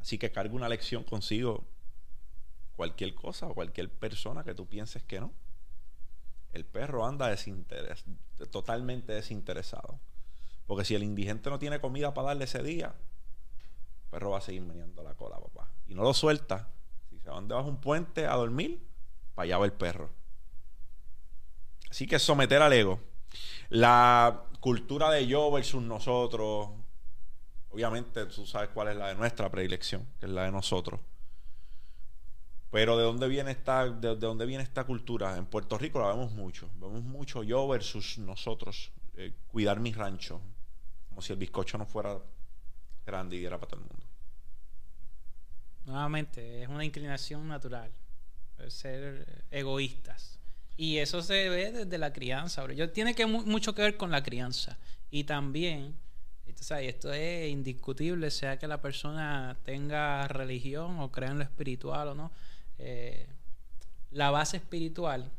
Así 0.00 0.16
que 0.16 0.32
carga 0.32 0.54
una 0.54 0.70
lección 0.70 1.04
consigo 1.04 1.62
cualquier 2.76 3.14
cosa 3.14 3.46
o 3.46 3.54
cualquier 3.54 3.90
persona 3.90 4.44
que 4.44 4.54
tú 4.54 4.66
pienses 4.66 5.02
que 5.02 5.20
no. 5.20 5.32
El 6.52 6.64
perro 6.64 7.06
anda 7.06 7.34
totalmente 8.50 9.12
desinteresado. 9.12 9.98
Porque 10.66 10.84
si 10.84 10.94
el 10.94 11.02
indigente 11.02 11.50
no 11.50 11.58
tiene 11.58 11.80
comida 11.80 12.14
para 12.14 12.28
darle 12.28 12.44
ese 12.44 12.62
día, 12.62 12.94
el 14.04 14.10
perro 14.10 14.30
va 14.30 14.38
a 14.38 14.42
seguir 14.42 14.62
meneando 14.62 15.02
la 15.02 15.14
cola, 15.14 15.38
papá. 15.38 15.70
Y 15.86 15.94
no 15.94 16.02
lo 16.02 16.14
suelta. 16.14 16.68
Si 17.08 17.18
se 17.18 17.30
van 17.30 17.48
debajo 17.48 17.66
de 17.66 17.74
un 17.74 17.80
puente 17.80 18.26
a 18.26 18.34
dormir, 18.34 18.86
para 19.34 19.44
allá 19.44 19.58
va 19.58 19.64
el 19.64 19.72
perro. 19.72 20.10
Así 21.90 22.06
que 22.06 22.18
someter 22.18 22.62
al 22.62 22.72
ego. 22.72 23.00
La 23.68 24.44
cultura 24.60 25.10
de 25.10 25.26
yo 25.26 25.50
versus 25.50 25.82
nosotros. 25.82 26.70
Obviamente 27.70 28.26
tú 28.26 28.46
sabes 28.46 28.68
cuál 28.70 28.88
es 28.88 28.96
la 28.96 29.08
de 29.08 29.14
nuestra 29.14 29.50
predilección, 29.50 30.06
que 30.20 30.26
es 30.26 30.32
la 30.32 30.44
de 30.44 30.52
nosotros. 30.52 31.00
Pero 32.72 32.96
¿de 32.96 33.04
dónde 33.04 33.28
viene 33.28 33.50
esta, 33.50 33.86
de, 33.86 34.16
dónde 34.16 34.46
viene 34.46 34.64
esta 34.64 34.84
cultura? 34.84 35.36
En 35.36 35.44
Puerto 35.44 35.76
Rico 35.76 36.00
la 36.00 36.08
vemos 36.08 36.32
mucho. 36.32 36.70
Vemos 36.80 37.02
mucho 37.02 37.42
yo 37.42 37.68
versus 37.68 38.16
nosotros. 38.16 38.90
Eh, 39.14 39.34
cuidar 39.48 39.78
mi 39.78 39.92
rancho. 39.92 40.40
Como 41.10 41.20
si 41.20 41.34
el 41.34 41.38
bizcocho 41.38 41.76
no 41.76 41.84
fuera 41.84 42.18
grande 43.04 43.36
y 43.36 43.40
diera 43.40 43.58
para 43.58 43.72
todo 43.72 43.80
el 43.82 43.86
mundo. 43.86 44.06
Nuevamente, 45.84 46.62
es 46.62 46.68
una 46.68 46.82
inclinación 46.82 47.46
natural. 47.46 47.92
Ser 48.68 49.44
egoístas. 49.50 50.38
Y 50.78 50.96
eso 50.96 51.20
se 51.20 51.50
ve 51.50 51.72
desde 51.72 51.98
la 51.98 52.14
crianza. 52.14 52.66
Yo, 52.72 52.90
tiene 52.90 53.14
que 53.14 53.26
mucho 53.26 53.74
que 53.74 53.82
ver 53.82 53.98
con 53.98 54.10
la 54.10 54.22
crianza. 54.22 54.78
Y 55.10 55.24
también, 55.24 55.94
esto 56.46 57.12
es 57.12 57.50
indiscutible, 57.50 58.30
sea 58.30 58.58
que 58.58 58.66
la 58.66 58.80
persona 58.80 59.58
tenga 59.62 60.26
religión 60.26 61.00
o 61.00 61.12
crea 61.12 61.32
en 61.32 61.38
lo 61.38 61.44
espiritual 61.44 62.08
o 62.08 62.14
no. 62.14 62.32
Eh, 62.78 63.26
la 64.10 64.30
base 64.30 64.58
espiritual 64.58 65.30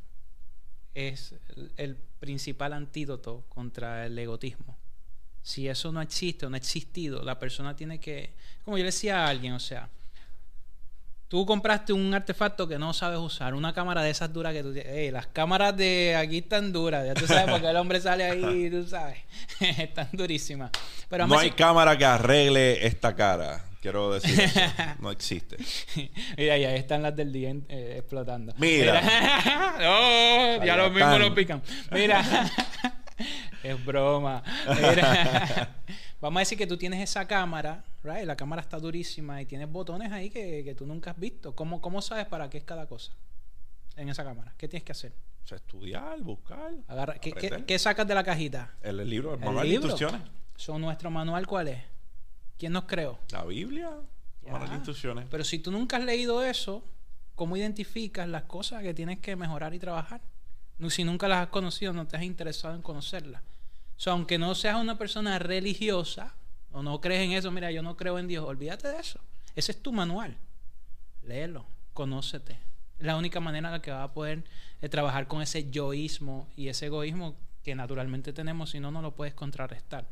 es 0.93 1.35
el, 1.77 1.97
principal 2.19 2.71
antídoto 2.71 3.43
contra 3.49 4.05
el 4.05 4.17
egotismo. 4.17 4.77
Si 5.41 5.67
eso 5.67 5.91
no 5.91 6.01
existe 6.01 6.45
o 6.45 6.49
no 6.49 6.55
ha 6.55 6.57
existido, 6.57 7.21
la 7.21 7.37
persona 7.37 7.75
tiene 7.75 7.99
que, 7.99 8.29
como 8.63 8.77
yo 8.77 8.83
le 8.83 8.91
decía 8.91 9.25
a 9.25 9.29
alguien, 9.29 9.51
o 9.51 9.59
sea, 9.59 9.89
tú 11.33 11.47
compraste 11.47 11.93
un 11.93 12.13
artefacto 12.13 12.67
que 12.67 12.77
no 12.77 12.93
sabes 12.93 13.17
usar, 13.17 13.55
una 13.55 13.73
cámara 13.73 14.03
de 14.03 14.11
esas 14.11 14.31
duras 14.31 14.53
que 14.53 14.61
tú 14.61 14.71
tienes. 14.71 15.11
las 15.11 15.25
cámaras 15.25 15.75
de 15.75 16.15
aquí 16.15 16.37
están 16.37 16.71
duras, 16.71 17.07
ya 17.07 17.15
tú 17.15 17.25
sabes, 17.25 17.49
porque 17.49 17.67
el 17.67 17.75
hombre 17.75 17.99
sale 17.99 18.23
ahí, 18.23 18.69
tú 18.71 18.85
sabes, 18.85 19.17
están 19.59 20.09
durísimas. 20.11 20.69
Pero 21.09 21.25
no 21.25 21.39
hay 21.39 21.49
cámara 21.49 21.97
que 21.97 22.05
arregle 22.05 22.85
esta 22.85 23.15
cara. 23.15 23.65
Quiero 23.81 24.13
decir, 24.13 24.39
eso. 24.39 24.59
no 24.99 25.09
existe. 25.09 25.57
Mira, 26.37 26.53
ahí 26.53 26.65
están 26.65 27.01
las 27.01 27.15
del 27.15 27.33
día 27.33 27.51
eh, 27.67 27.95
explotando. 27.97 28.53
Mira. 28.59 29.01
oh, 29.89 30.63
ya 30.63 30.77
los 30.77 30.91
mismos 30.91 31.19
lo 31.19 31.33
pican. 31.33 31.63
Mira. 31.89 32.23
es 33.63 33.83
broma. 33.83 34.43
Mira. 34.67 35.77
Vamos 36.23 36.37
a 36.37 36.39
decir 36.39 36.57
que 36.57 36.65
tú 36.65 36.77
tienes 36.77 37.01
esa 37.01 37.27
cámara, 37.27 37.83
right? 38.01 38.23
La 38.23 38.37
cámara 38.37 38.61
está 38.61 38.79
durísima 38.79 39.41
y 39.41 39.45
tienes 39.45 39.69
botones 39.69 40.09
ahí 40.09 40.29
que, 40.29 40.73
tú 40.73 40.85
nunca 40.85 41.11
has 41.11 41.19
visto. 41.19 41.53
¿Cómo, 41.53 41.81
¿Cómo 41.81 42.01
sabes 42.01 42.27
para 42.27 42.49
qué 42.49 42.59
es 42.59 42.63
cada 42.63 42.87
cosa 42.87 43.11
en 43.97 44.07
esa 44.07 44.23
cámara? 44.23 44.53
¿Qué 44.57 44.69
tienes 44.69 44.85
que 44.85 44.93
hacer? 44.93 45.13
estudiar, 45.53 46.21
buscar. 46.21 46.71
¿qué, 47.19 47.77
sacas 47.77 48.07
de 48.07 48.15
la 48.15 48.23
cajita? 48.23 48.73
El, 48.81 49.07
libro, 49.07 49.33
el 49.33 49.41
manual 49.41 49.67
de 49.67 49.73
instrucciones. 49.73 50.21
¿Son 50.55 50.79
nuestro 50.79 51.11
manual 51.11 51.45
cuál 51.45 51.67
es? 51.67 51.83
¿Quién 52.57 52.71
nos 52.71 52.85
creó? 52.85 53.19
La 53.29 53.43
Biblia. 53.43 53.91
Manual 54.43 54.69
de 54.69 54.75
instrucciones. 54.75 55.25
Pero 55.29 55.43
si 55.43 55.59
tú 55.59 55.71
nunca 55.71 55.97
has 55.97 56.05
leído 56.05 56.41
eso, 56.41 56.85
¿cómo 57.35 57.57
identificas 57.57 58.29
las 58.29 58.43
cosas 58.43 58.81
que 58.81 58.93
tienes 58.93 59.19
que 59.19 59.35
mejorar 59.35 59.73
y 59.73 59.79
trabajar? 59.79 60.21
Si 60.87 61.03
nunca 61.03 61.27
las 61.27 61.39
has 61.39 61.47
conocido, 61.49 61.91
no 61.91 62.07
te 62.07 62.15
has 62.15 62.23
interesado 62.23 62.73
en 62.75 62.81
conocerlas 62.81 63.41
aunque 64.05 64.37
no 64.37 64.55
seas 64.55 64.75
una 64.75 64.97
persona 64.97 65.39
religiosa 65.39 66.35
o 66.71 66.83
no 66.83 66.99
crees 67.01 67.21
en 67.21 67.31
eso, 67.33 67.51
mira, 67.51 67.71
yo 67.71 67.81
no 67.81 67.95
creo 67.95 68.19
en 68.19 68.27
Dios, 68.27 68.45
olvídate 68.45 68.87
de 68.89 68.99
eso. 68.99 69.19
Ese 69.55 69.71
es 69.71 69.81
tu 69.81 69.91
manual. 69.91 70.37
Léelo, 71.21 71.65
conócete. 71.93 72.59
Es 72.99 73.05
la 73.05 73.15
única 73.15 73.39
manera 73.39 73.69
en 73.69 73.73
la 73.73 73.81
que 73.81 73.91
vas 73.91 74.03
a 74.03 74.13
poder 74.13 74.43
eh, 74.81 74.89
trabajar 74.89 75.27
con 75.27 75.41
ese 75.41 75.69
yoísmo 75.69 76.47
y 76.55 76.67
ese 76.67 76.87
egoísmo 76.87 77.35
que 77.63 77.75
naturalmente 77.75 78.33
tenemos, 78.33 78.71
si 78.71 78.79
no, 78.79 78.91
no 78.91 79.01
lo 79.01 79.15
puedes 79.15 79.33
contrarrestar. 79.33 80.07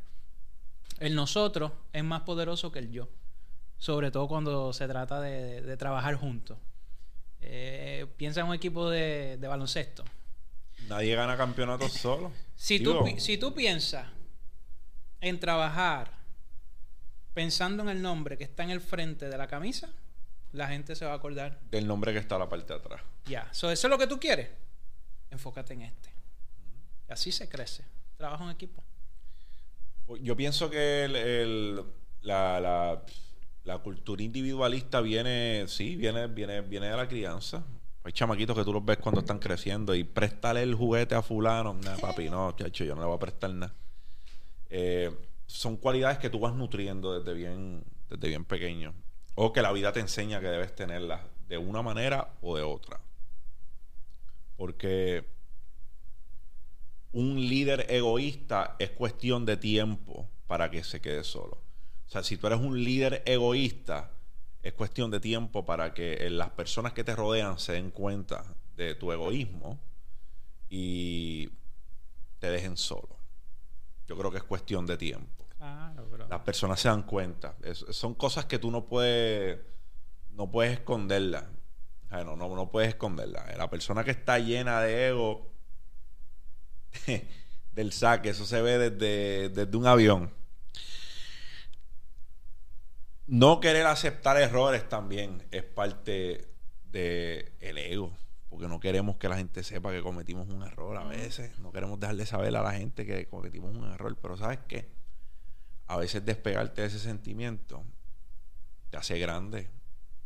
El 1.00 1.16
nosotros 1.16 1.72
es 1.92 2.04
más 2.04 2.22
poderoso 2.22 2.72
que 2.72 2.80
el 2.80 2.92
yo, 2.92 3.10
sobre 3.78 4.12
todo 4.12 4.28
cuando 4.28 4.72
se 4.72 4.88
trata 4.88 5.20
de, 5.20 5.76
trabajar 5.78 6.16
juntos. 6.16 6.58
Eh, 7.42 8.06
piensa 8.18 8.42
en 8.42 8.48
un 8.48 8.54
equipo 8.54 8.88
de 8.90 9.38
baloncesto 9.42 10.04
Nadie 10.88 11.16
gana 11.16 11.38
campeonatos 11.38 11.94
solo. 11.94 12.32
Si 12.62 12.80
tú, 12.80 12.94
si 13.18 13.40
tú 13.40 13.56
piensas 13.56 14.06
en 15.20 15.40
trabajar 15.40 16.12
pensando 17.34 17.82
en 17.82 17.90
el 17.90 18.04
nombre 18.04 18.38
que 18.38 18.44
está 18.44 18.62
en 18.62 18.70
el 18.70 18.82
frente 18.82 19.30
de 19.30 19.36
la 19.36 19.48
camisa, 19.48 19.90
la 20.52 20.68
gente 20.68 20.96
se 20.96 21.04
va 21.04 21.14
a 21.14 21.16
acordar. 21.16 21.60
Del 21.72 21.88
nombre 21.88 22.14
que 22.14 22.20
está 22.20 22.36
a 22.36 22.38
la 22.38 22.48
parte 22.48 22.72
de 22.72 22.80
atrás. 22.80 23.02
Ya, 23.26 23.50
eso 23.52 23.72
es 23.72 23.84
lo 23.86 23.98
que 23.98 24.06
tú 24.06 24.20
quieres. 24.20 24.48
Enfócate 25.32 25.74
en 25.74 25.82
este. 25.82 26.14
Y 27.10 27.12
así 27.12 27.32
se 27.32 27.50
crece. 27.50 27.84
Trabajo 28.16 28.44
en 28.44 28.52
equipo. 28.52 28.84
Pues 30.06 30.22
yo 30.22 30.38
pienso 30.38 30.70
que 30.70 31.08
la, 32.22 33.04
la, 33.64 33.78
cultura 33.80 34.22
individualista 34.22 35.02
viene, 35.02 35.66
sí, 35.68 35.96
viene, 35.96 36.28
viene, 36.28 36.62
viene 36.62 36.90
de 36.90 36.96
la 36.96 37.08
crianza. 37.08 37.66
Hay 38.04 38.14
chamaquitos 38.14 38.58
que 38.58 38.64
tú 38.64 38.74
los 38.74 38.84
ves 38.84 38.98
cuando 38.98 39.22
están 39.22 39.38
creciendo 39.38 39.94
y 39.94 40.04
préstale 40.04 40.64
el 40.64 40.74
juguete 40.74 41.14
a 41.14 41.22
fulano. 41.22 41.74
Nah, 41.74 41.98
papi, 41.98 42.30
no, 42.30 42.52
chacho, 42.54 42.84
yo 42.84 42.96
no 42.96 43.02
le 43.02 43.08
voy 43.08 43.16
a 43.16 43.20
prestar 43.20 43.52
nada. 43.52 43.74
Eh, 44.70 45.16
son 45.46 45.78
cualidades 45.78 46.18
que 46.18 46.30
tú 46.30 46.40
vas 46.40 46.56
nutriendo 46.56 47.20
desde 47.20 47.34
bien, 47.34 47.84
desde 48.10 48.28
bien 48.28 48.46
pequeño. 48.46 48.94
O 49.36 49.54
que 49.54 49.62
la 49.62 49.72
vida 49.72 49.92
te 49.92 50.00
enseña 50.00 50.40
que 50.40 50.48
debes 50.48 50.74
tenerlas 50.76 51.22
de 51.48 51.58
una 51.58 51.82
manera 51.82 52.34
o 52.42 52.58
de 52.58 52.64
otra. 52.64 53.00
Porque 54.58 55.26
un 57.12 57.36
líder 57.36 57.86
egoísta 57.90 58.76
es 58.80 58.90
cuestión 58.92 59.46
de 59.46 59.58
tiempo 59.58 60.28
para 60.48 60.72
que 60.72 60.84
se 60.84 61.02
quede 61.02 61.24
solo. 61.24 61.58
O 62.08 62.10
sea, 62.10 62.24
si 62.24 62.38
tú 62.38 62.48
eres 62.48 62.60
un 62.60 62.84
líder 62.84 63.22
egoísta, 63.26 64.12
es 64.64 64.74
cuestión 64.74 65.10
de 65.10 65.20
tiempo 65.20 65.66
para 65.66 65.94
que 65.94 66.14
eh, 66.14 66.30
las 66.30 66.52
personas 66.52 66.94
que 66.94 67.04
te 67.04 67.16
rodean 67.16 67.60
se 67.60 67.74
den 67.74 67.92
cuenta 67.92 68.44
de 68.76 68.96
tu 68.96 69.12
egoísmo 69.12 69.80
y 70.70 71.50
te 72.40 72.50
dejen 72.50 72.78
solo. 72.78 73.18
Yo 74.08 74.18
creo 74.18 74.32
que 74.32 74.38
es 74.38 74.44
cuestión 74.44 74.86
de 74.86 74.98
tiempo. 74.98 75.46
Las 76.30 76.42
personas 76.42 76.80
se 76.80 76.88
dan 76.88 77.04
cuenta. 77.04 77.56
son 77.92 78.16
cosas 78.16 78.46
que 78.46 78.58
tú 78.58 78.72
no 78.72 78.86
puedes, 78.86 79.60
no 80.32 80.50
puedes 80.50 80.74
esconderlas. 80.74 81.46
no, 82.10 82.36
no, 82.36 82.56
no 82.56 82.72
puedes 82.72 82.90
esconderlas. 82.90 83.56
La 83.58 83.70
persona 83.70 84.04
que 84.04 84.12
está 84.12 84.40
llena 84.40 84.82
de 84.82 85.10
ego 85.10 85.52
del 87.74 87.94
saque, 87.94 88.30
eso 88.30 88.46
se 88.46 88.62
ve 88.62 88.90
desde, 88.90 89.50
desde 89.50 89.78
un 89.78 89.86
avión 89.86 90.41
no 93.32 93.62
querer 93.62 93.88
aceptar 93.88 94.36
errores 94.36 94.90
también 94.90 95.48
es 95.52 95.64
parte 95.64 96.50
del 96.84 97.54
el 97.62 97.78
ego. 97.78 98.14
Porque 98.50 98.68
no 98.68 98.82
queremos 98.82 99.16
que 99.16 99.30
la 99.30 99.38
gente 99.38 99.64
sepa 99.64 99.94
que 99.94 100.02
cometimos 100.02 100.50
un 100.50 100.64
error 100.64 100.98
a 100.98 101.06
veces. 101.06 101.58
No 101.60 101.72
queremos 101.72 101.98
dejarle 101.98 102.26
saber 102.26 102.54
a 102.58 102.62
la 102.62 102.74
gente 102.74 103.06
que 103.06 103.30
cometimos 103.30 103.74
un 103.74 103.90
error. 103.90 104.18
Pero 104.22 104.36
¿sabes 104.36 104.60
qué? 104.68 104.90
A 105.88 105.96
veces 105.96 106.26
despegarte 106.26 106.82
de 106.82 106.88
ese 106.88 107.00
sentimiento 107.00 107.86
te 108.90 108.98
hace 108.98 109.18
grande. 109.18 109.70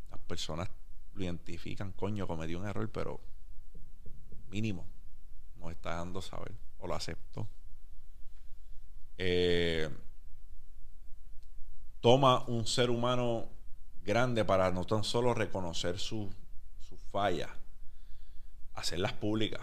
Las 0.09 0.19
personas 0.21 0.67
lo 1.13 1.23
identifican, 1.23 1.91
coño, 1.91 2.25
cometí 2.25 2.55
un 2.55 2.65
error, 2.65 2.89
pero 2.91 3.21
mínimo 4.49 4.87
nos 5.57 5.71
está 5.71 5.93
dando 5.93 6.23
saber 6.23 6.55
o 6.79 6.87
lo 6.87 6.95
acepto. 6.95 7.47
Eh, 9.19 9.91
toma 12.05 12.43
un 12.45 12.67
ser 12.67 12.91
humano 12.91 13.47
grande 14.03 14.45
para 14.45 14.69
no 14.69 14.85
tan 14.85 15.03
solo 15.03 15.33
reconocer 15.33 15.97
sus 15.97 16.29
fallas, 17.11 17.49
hacerlas 18.75 19.13
públicas. 19.13 19.61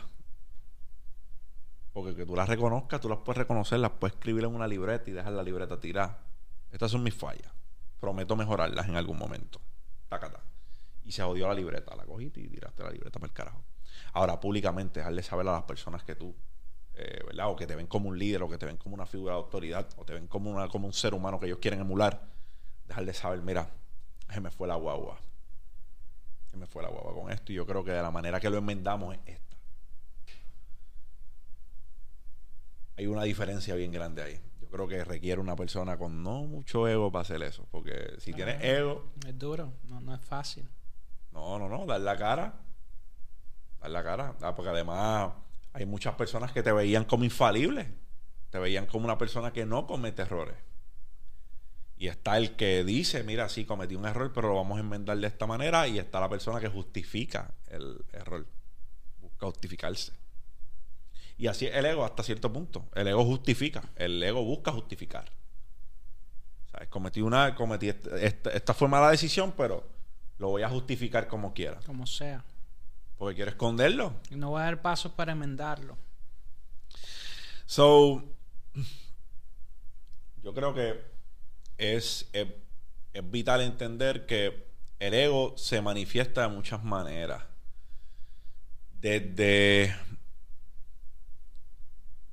Porque 1.92 2.16
que 2.16 2.26
tú 2.26 2.34
las 2.34 2.48
reconozcas, 2.48 3.00
tú 3.00 3.08
las 3.08 3.18
puedes 3.18 3.38
reconocer, 3.38 3.78
las 3.78 3.92
puedes 3.92 4.16
escribir 4.16 4.42
en 4.42 4.56
una 4.56 4.66
libreta 4.66 5.08
y 5.08 5.12
dejar 5.12 5.34
la 5.34 5.44
libreta 5.44 5.78
tirada. 5.78 6.18
Estas 6.72 6.90
son 6.90 7.04
mis 7.04 7.14
fallas. 7.14 7.48
Prometo 8.00 8.34
mejorarlas 8.34 8.88
en 8.88 8.96
algún 8.96 9.18
momento. 9.18 9.60
Tacata. 10.08 10.40
Y 11.04 11.12
se 11.12 11.22
jodió 11.22 11.46
la 11.46 11.54
libreta. 11.54 11.94
La 11.94 12.06
cogiste 12.06 12.40
y 12.40 12.48
tiraste 12.48 12.82
la 12.82 12.90
libreta 12.90 13.20
para 13.20 13.30
el 13.30 13.34
carajo. 13.34 13.62
Ahora, 14.14 14.40
públicamente, 14.40 14.98
dejarle 14.98 15.22
saber 15.22 15.46
a 15.46 15.52
las 15.52 15.62
personas 15.62 16.02
que 16.02 16.16
tú, 16.16 16.34
eh, 16.94 17.22
¿verdad? 17.24 17.50
O 17.50 17.54
que 17.54 17.68
te 17.68 17.76
ven 17.76 17.86
como 17.86 18.08
un 18.08 18.18
líder, 18.18 18.42
o 18.42 18.48
que 18.48 18.58
te 18.58 18.66
ven 18.66 18.78
como 18.78 18.96
una 18.96 19.06
figura 19.06 19.34
de 19.34 19.38
autoridad, 19.42 19.86
o 19.96 20.04
te 20.04 20.14
ven 20.14 20.26
como, 20.26 20.50
una, 20.50 20.66
como 20.66 20.88
un 20.88 20.92
ser 20.92 21.14
humano 21.14 21.38
que 21.38 21.46
ellos 21.46 21.58
quieren 21.60 21.78
emular. 21.78 22.31
Dejarle 22.92 23.14
saber, 23.14 23.40
mira, 23.40 23.70
se 24.28 24.38
me 24.42 24.50
fue 24.50 24.68
la 24.68 24.74
guagua. 24.74 25.18
Se 26.50 26.58
me 26.58 26.66
fue 26.66 26.82
la 26.82 26.90
guagua 26.90 27.14
con 27.14 27.32
esto. 27.32 27.50
Y 27.50 27.54
yo 27.54 27.64
creo 27.64 27.82
que 27.82 27.90
de 27.90 28.02
la 28.02 28.10
manera 28.10 28.38
que 28.38 28.50
lo 28.50 28.58
enmendamos 28.58 29.14
es 29.14 29.20
esta. 29.24 29.56
hay 32.98 33.06
una 33.06 33.22
diferencia 33.22 33.74
bien 33.76 33.92
grande 33.92 34.22
ahí. 34.22 34.38
Yo 34.60 34.68
creo 34.68 34.86
que 34.86 35.02
requiere 35.06 35.40
una 35.40 35.56
persona 35.56 35.96
con 35.96 36.22
no 36.22 36.42
mucho 36.42 36.86
ego 36.86 37.10
para 37.10 37.22
hacer 37.22 37.42
eso. 37.42 37.66
Porque 37.70 38.14
si 38.18 38.34
tienes 38.34 38.62
ego. 38.62 39.10
Es 39.26 39.38
duro, 39.38 39.72
no, 39.84 40.02
no 40.02 40.14
es 40.14 40.20
fácil. 40.20 40.68
No, 41.32 41.58
no, 41.58 41.70
no, 41.70 41.86
dar 41.86 42.02
la 42.02 42.18
cara. 42.18 42.60
Dar 43.80 43.90
la 43.90 44.04
cara. 44.04 44.36
Ah, 44.42 44.54
porque 44.54 44.68
además 44.68 45.32
hay 45.72 45.86
muchas 45.86 46.14
personas 46.14 46.52
que 46.52 46.62
te 46.62 46.72
veían 46.72 47.06
como 47.06 47.24
infalible. 47.24 47.88
Te 48.50 48.58
veían 48.58 48.84
como 48.84 49.06
una 49.06 49.16
persona 49.16 49.50
que 49.50 49.64
no 49.64 49.86
comete 49.86 50.20
errores. 50.20 50.58
Y 52.02 52.08
está 52.08 52.36
el 52.36 52.56
que 52.56 52.82
dice, 52.82 53.22
mira, 53.22 53.48
sí, 53.48 53.64
cometí 53.64 53.94
un 53.94 54.04
error, 54.06 54.32
pero 54.34 54.48
lo 54.48 54.56
vamos 54.56 54.76
a 54.76 54.80
enmendar 54.80 55.16
de 55.18 55.28
esta 55.28 55.46
manera. 55.46 55.86
Y 55.86 56.00
está 56.00 56.18
la 56.18 56.28
persona 56.28 56.58
que 56.58 56.66
justifica 56.66 57.54
el 57.68 58.04
error. 58.12 58.44
Busca 59.20 59.46
justificarse. 59.46 60.10
Y 61.38 61.46
así 61.46 61.66
es 61.66 61.76
el 61.76 61.86
ego 61.86 62.04
hasta 62.04 62.24
cierto 62.24 62.52
punto. 62.52 62.88
El 62.96 63.06
ego 63.06 63.24
justifica. 63.24 63.84
El 63.94 64.20
ego 64.20 64.42
busca 64.42 64.72
justificar. 64.72 65.30
¿Sabes? 66.72 66.88
Cometí 66.88 67.20
una. 67.20 67.54
Cometí 67.54 67.90
esta, 67.90 68.50
esta, 68.50 68.74
fue 68.74 68.88
mala 68.88 69.08
decisión, 69.12 69.54
pero 69.56 69.88
lo 70.38 70.48
voy 70.48 70.62
a 70.62 70.68
justificar 70.68 71.28
como 71.28 71.54
quiera. 71.54 71.78
Como 71.86 72.08
sea. 72.08 72.44
Porque 73.16 73.36
quiero 73.36 73.52
esconderlo. 73.52 74.14
Y 74.28 74.34
no 74.34 74.50
voy 74.50 74.62
a 74.62 74.64
dar 74.64 74.82
pasos 74.82 75.12
para 75.12 75.30
enmendarlo. 75.30 75.96
So. 77.64 78.24
Yo 80.42 80.52
creo 80.52 80.74
que 80.74 81.11
es, 81.78 82.28
es, 82.32 82.48
vital 83.24 83.60
entender 83.60 84.26
que 84.26 84.66
el 84.98 85.14
ego 85.14 85.54
se 85.56 85.80
manifiesta 85.80 86.42
de 86.42 86.48
muchas 86.48 86.82
maneras. 86.82 87.42
Desde 89.00 89.94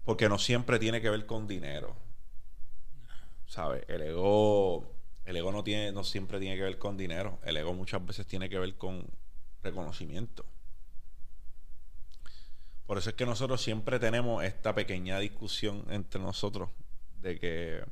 porque 0.10 0.28
no 0.28 0.40
siempre 0.40 0.80
tiene 0.80 1.02
que 1.02 1.10
ver 1.12 1.28
con 1.28 1.48
dinero. 1.48 1.96
¿Sabes? 3.46 3.84
El 3.88 4.02
ego, 4.02 4.96
el 5.26 5.38
ego 5.38 5.52
no, 5.52 5.64
tiene, 5.64 5.92
no 5.92 6.04
siempre 6.04 6.40
tiene 6.40 6.56
que 6.56 6.64
ver 6.64 6.80
con 6.80 6.98
dinero. 6.98 7.40
El 7.44 7.58
ego 7.58 7.76
muchas 7.76 8.04
veces 8.04 8.26
tiene 8.26 8.50
que 8.50 8.58
ver 8.58 8.76
con 8.76 9.06
reconocimiento. 9.62 10.46
Por 12.88 12.98
eso 12.98 13.12
es 13.12 13.16
que 13.16 13.28
nosotros 13.28 13.62
siempre 13.62 14.00
tenemos 14.00 14.44
esta 14.44 14.74
pequeña 14.74 15.20
discusión 15.20 15.86
entre 15.92 16.20
nosotros 16.20 16.72
de 17.22 17.40
que 17.40 17.84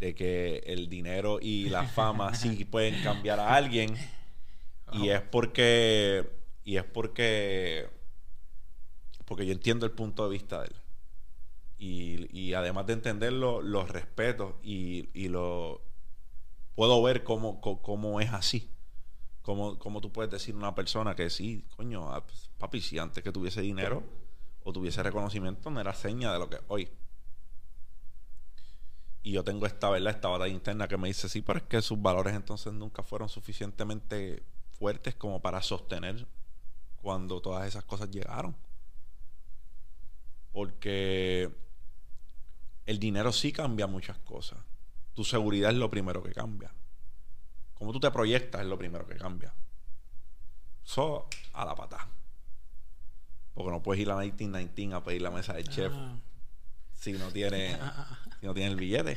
de 0.00 0.14
que 0.14 0.62
el 0.64 0.88
dinero 0.88 1.38
y 1.40 1.68
la 1.68 1.84
fama 1.86 2.34
sí 2.34 2.64
pueden 2.64 3.02
cambiar 3.02 3.38
a 3.38 3.54
alguien 3.54 3.94
y 4.94 5.10
es 5.10 5.20
porque 5.20 6.28
y 6.64 6.76
es 6.76 6.84
porque 6.84 7.86
porque 9.26 9.46
yo 9.46 9.52
entiendo 9.52 9.86
el 9.86 9.92
punto 9.92 10.24
de 10.24 10.30
vista 10.30 10.62
de 10.62 10.66
él. 10.66 10.76
Y, 11.82 12.52
además 12.52 12.86
de 12.86 12.94
entenderlo, 12.94 13.62
los 13.62 13.88
respeto 13.88 14.58
y, 14.62 15.28
lo 15.28 15.80
puedo 16.74 17.00
ver 17.02 17.22
cómo, 17.22 17.60
cómo, 17.60 18.20
es 18.20 18.32
así. 18.32 18.68
Cómo, 19.42 19.78
cómo, 19.78 20.00
tú 20.00 20.12
puedes 20.12 20.30
decir 20.30 20.54
a 20.54 20.58
una 20.58 20.74
persona 20.74 21.14
que 21.14 21.30
sí, 21.30 21.64
coño, 21.76 22.12
ah, 22.12 22.26
pues, 22.26 22.50
papi, 22.58 22.80
si 22.80 22.98
antes 22.98 23.22
que 23.22 23.32
tuviese 23.32 23.62
dinero 23.62 24.02
o 24.64 24.72
tuviese 24.72 25.02
reconocimiento, 25.02 25.70
no 25.70 25.80
era 25.80 25.94
seña 25.94 26.32
de 26.32 26.38
lo 26.38 26.50
que 26.50 26.58
hoy. 26.68 26.90
Y 29.22 29.32
yo 29.32 29.44
tengo 29.44 29.66
esta, 29.66 29.90
¿verdad? 29.90 30.14
Esta 30.14 30.28
batalla 30.28 30.52
interna 30.52 30.88
que 30.88 30.96
me 30.96 31.08
dice, 31.08 31.28
sí, 31.28 31.42
pero 31.42 31.58
es 31.58 31.64
que 31.64 31.82
sus 31.82 32.00
valores 32.00 32.34
entonces 32.34 32.72
nunca 32.72 33.02
fueron 33.02 33.28
suficientemente 33.28 34.42
fuertes 34.70 35.14
como 35.14 35.42
para 35.42 35.60
sostener 35.62 36.26
cuando 36.96 37.40
todas 37.40 37.66
esas 37.66 37.84
cosas 37.84 38.10
llegaron. 38.10 38.56
Porque 40.52 41.54
el 42.86 42.98
dinero 42.98 43.30
sí 43.32 43.52
cambia 43.52 43.86
muchas 43.86 44.18
cosas. 44.18 44.58
Tu 45.14 45.22
seguridad 45.24 45.70
es 45.70 45.76
lo 45.76 45.90
primero 45.90 46.22
que 46.22 46.32
cambia. 46.32 46.72
Cómo 47.74 47.92
tú 47.92 48.00
te 48.00 48.10
proyectas 48.10 48.62
es 48.62 48.66
lo 48.66 48.78
primero 48.78 49.06
que 49.06 49.16
cambia. 49.16 49.54
Eso 50.84 51.28
a 51.52 51.64
la 51.64 51.74
pata. 51.74 52.08
Porque 53.54 53.70
no 53.70 53.82
puedes 53.82 54.00
ir 54.00 54.10
a 54.10 54.16
1919 54.16 54.94
a 54.94 55.04
pedir 55.04 55.22
la 55.22 55.30
mesa 55.30 55.52
del 55.52 55.68
chef 55.68 55.92
ah. 55.94 56.16
Si 57.00 57.14
no 57.14 57.32
tiene 57.32 57.76
si 58.40 58.46
no 58.46 58.54
tiene 58.54 58.70
el 58.70 58.76
billete. 58.76 59.16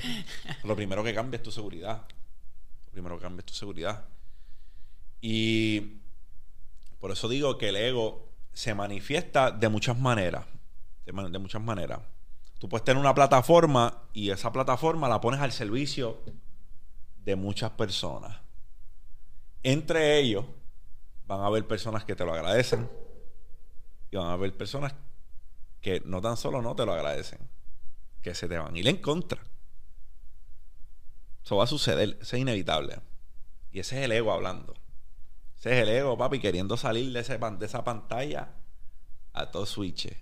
Lo 0.63 0.75
primero 0.75 1.03
que 1.03 1.13
cambia 1.13 1.37
es 1.37 1.43
tu 1.43 1.51
seguridad. 1.51 2.07
Lo 2.87 2.91
primero 2.91 3.17
que 3.17 3.21
cambia 3.21 3.41
es 3.41 3.45
tu 3.45 3.53
seguridad. 3.53 4.05
Y 5.21 5.99
por 6.99 7.11
eso 7.11 7.29
digo 7.29 7.59
que 7.59 7.69
el 7.69 7.75
ego 7.75 8.27
se 8.53 8.73
manifiesta 8.73 9.51
de 9.51 9.69
muchas 9.69 9.97
maneras 9.97 10.45
de, 11.05 11.39
muchas 11.39 11.61
maneras. 11.61 11.99
Tú 12.59 12.69
puedes 12.69 12.83
tener 12.83 12.99
una 12.99 13.13
plataforma 13.13 14.03
y 14.13 14.29
esa 14.29 14.51
plataforma 14.51 15.09
la 15.09 15.19
pones 15.19 15.41
al 15.41 15.51
servicio 15.51 16.21
de 17.23 17.35
muchas 17.35 17.71
personas. 17.71 18.37
Entre 19.63 20.19
ellos 20.19 20.45
van 21.27 21.41
a 21.41 21.45
haber 21.45 21.67
personas 21.67 22.03
que 22.05 22.15
te 22.15 22.25
lo 22.25 22.33
agradecen 22.33 22.89
y 24.11 24.15
van 24.15 24.27
a 24.27 24.33
haber 24.33 24.55
personas 24.55 24.93
que 25.81 26.01
no 26.05 26.21
tan 26.21 26.37
solo 26.37 26.61
no 26.61 26.75
te 26.75 26.85
lo 26.85 26.93
agradecen, 26.93 27.39
que 28.23 28.33
se 28.33 28.47
te 28.47 28.57
van 28.57 28.73
a 28.73 28.79
ir 28.79 28.87
en 28.87 28.97
contra. 28.97 29.43
Eso 31.43 31.57
va 31.57 31.65
a 31.65 31.67
suceder, 31.67 32.17
eso 32.21 32.35
es 32.35 32.41
inevitable. 32.41 32.99
Y 33.71 33.79
ese 33.79 33.99
es 33.99 34.05
el 34.05 34.13
ego 34.13 34.31
hablando. 34.31 34.73
Ese 35.59 35.73
es 35.73 35.83
el 35.83 35.89
ego, 35.89 36.17
papi, 36.17 36.39
queriendo 36.39 36.77
salir 36.77 37.11
de, 37.11 37.19
ese, 37.19 37.37
de 37.37 37.65
esa 37.65 37.83
pantalla 37.83 38.49
a 39.33 39.51
todo 39.51 39.65
switch. 39.65 40.15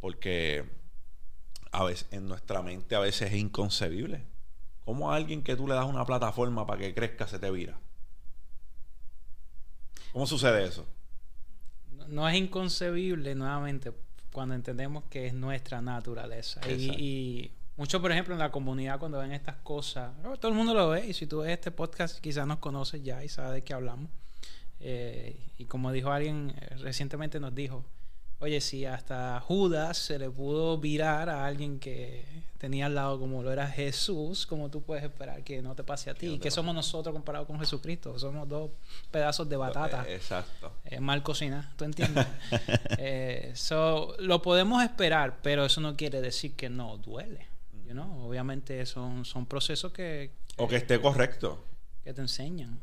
Porque 0.00 0.64
a 1.72 1.84
veces, 1.84 2.06
en 2.12 2.28
nuestra 2.28 2.62
mente 2.62 2.94
a 2.94 3.00
veces 3.00 3.32
es 3.32 3.38
inconcebible. 3.38 4.24
¿Cómo 4.84 5.10
a 5.10 5.16
alguien 5.16 5.42
que 5.42 5.56
tú 5.56 5.66
le 5.66 5.74
das 5.74 5.86
una 5.86 6.04
plataforma 6.04 6.64
para 6.64 6.80
que 6.80 6.94
crezca 6.94 7.26
se 7.26 7.40
te 7.40 7.50
vira? 7.50 7.78
¿Cómo 10.12 10.26
sucede 10.26 10.64
eso? 10.64 10.86
No, 12.08 12.28
es 12.28 12.36
inconcebible, 12.36 13.34
nuevamente, 13.34 13.92
cuando 14.36 14.54
entendemos 14.54 15.04
que 15.08 15.28
es 15.28 15.32
nuestra 15.32 15.80
naturaleza. 15.80 16.60
Y, 16.70 17.50
mucho, 17.78 18.02
por 18.02 18.12
ejemplo, 18.12 18.34
en 18.34 18.38
la 18.38 18.50
comunidad, 18.50 18.98
cuando 18.98 19.18
ven 19.18 19.32
estas 19.32 19.56
cosas, 19.56 20.12
todo 20.38 20.50
el 20.50 20.54
mundo 20.54 20.74
lo 20.74 20.90
ve. 20.90 21.06
Y 21.06 21.14
si 21.14 21.26
tú 21.26 21.38
ves 21.38 21.52
este 21.52 21.70
podcast, 21.70 22.20
quizás 22.20 22.46
nos 22.46 22.58
conoces 22.58 23.02
ya 23.02 23.24
y 23.24 23.30
sabes 23.30 23.54
de 23.54 23.62
qué 23.62 23.72
hablamos. 23.72 24.10
Eh, 24.80 25.40
y 25.56 25.64
como 25.64 25.90
dijo 25.90 26.10
alguien 26.10 26.52
eh, 26.54 26.76
recientemente, 26.80 27.40
nos 27.40 27.54
dijo: 27.54 27.82
Oye, 28.38 28.60
si 28.60 28.84
hasta 28.84 29.40
Judas 29.40 29.96
se 29.96 30.18
le 30.18 30.30
pudo 30.30 30.76
virar 30.76 31.30
a 31.30 31.46
alguien 31.46 31.78
que 31.78 32.22
tenía 32.58 32.84
al 32.86 32.94
lado 32.94 33.18
como 33.18 33.42
lo 33.42 33.50
era 33.50 33.66
Jesús, 33.66 34.46
como 34.46 34.70
tú 34.70 34.82
puedes 34.82 35.04
esperar 35.04 35.42
que 35.42 35.62
no 35.62 35.74
te 35.74 35.82
pase 35.82 36.10
a 36.10 36.14
ti? 36.14 36.38
¿Qué 36.38 36.50
somos 36.50 36.74
nosotros 36.74 37.14
comparados 37.14 37.46
con 37.46 37.58
Jesucristo? 37.58 38.18
Somos 38.18 38.46
dos 38.46 38.72
pedazos 39.10 39.48
de 39.48 39.56
batata. 39.56 40.04
Eh, 40.06 40.16
exacto. 40.16 40.70
Eh, 40.84 41.00
mal 41.00 41.22
cocina, 41.22 41.72
¿tú 41.76 41.84
entiendes? 41.84 42.26
eh, 42.98 43.54
lo 44.18 44.42
podemos 44.42 44.82
esperar, 44.82 45.38
pero 45.42 45.64
eso 45.64 45.80
no 45.80 45.96
quiere 45.96 46.20
decir 46.20 46.54
que 46.56 46.68
no 46.68 46.98
duele. 46.98 47.46
You 47.86 47.92
know? 47.92 48.28
Obviamente 48.28 48.84
son, 48.84 49.24
son 49.24 49.46
procesos 49.46 49.92
que, 49.92 50.32
O 50.58 50.68
que 50.68 50.76
esté 50.76 51.00
correcto. 51.00 51.64
Que 52.04 52.12
te 52.12 52.20
enseñan. 52.20 52.80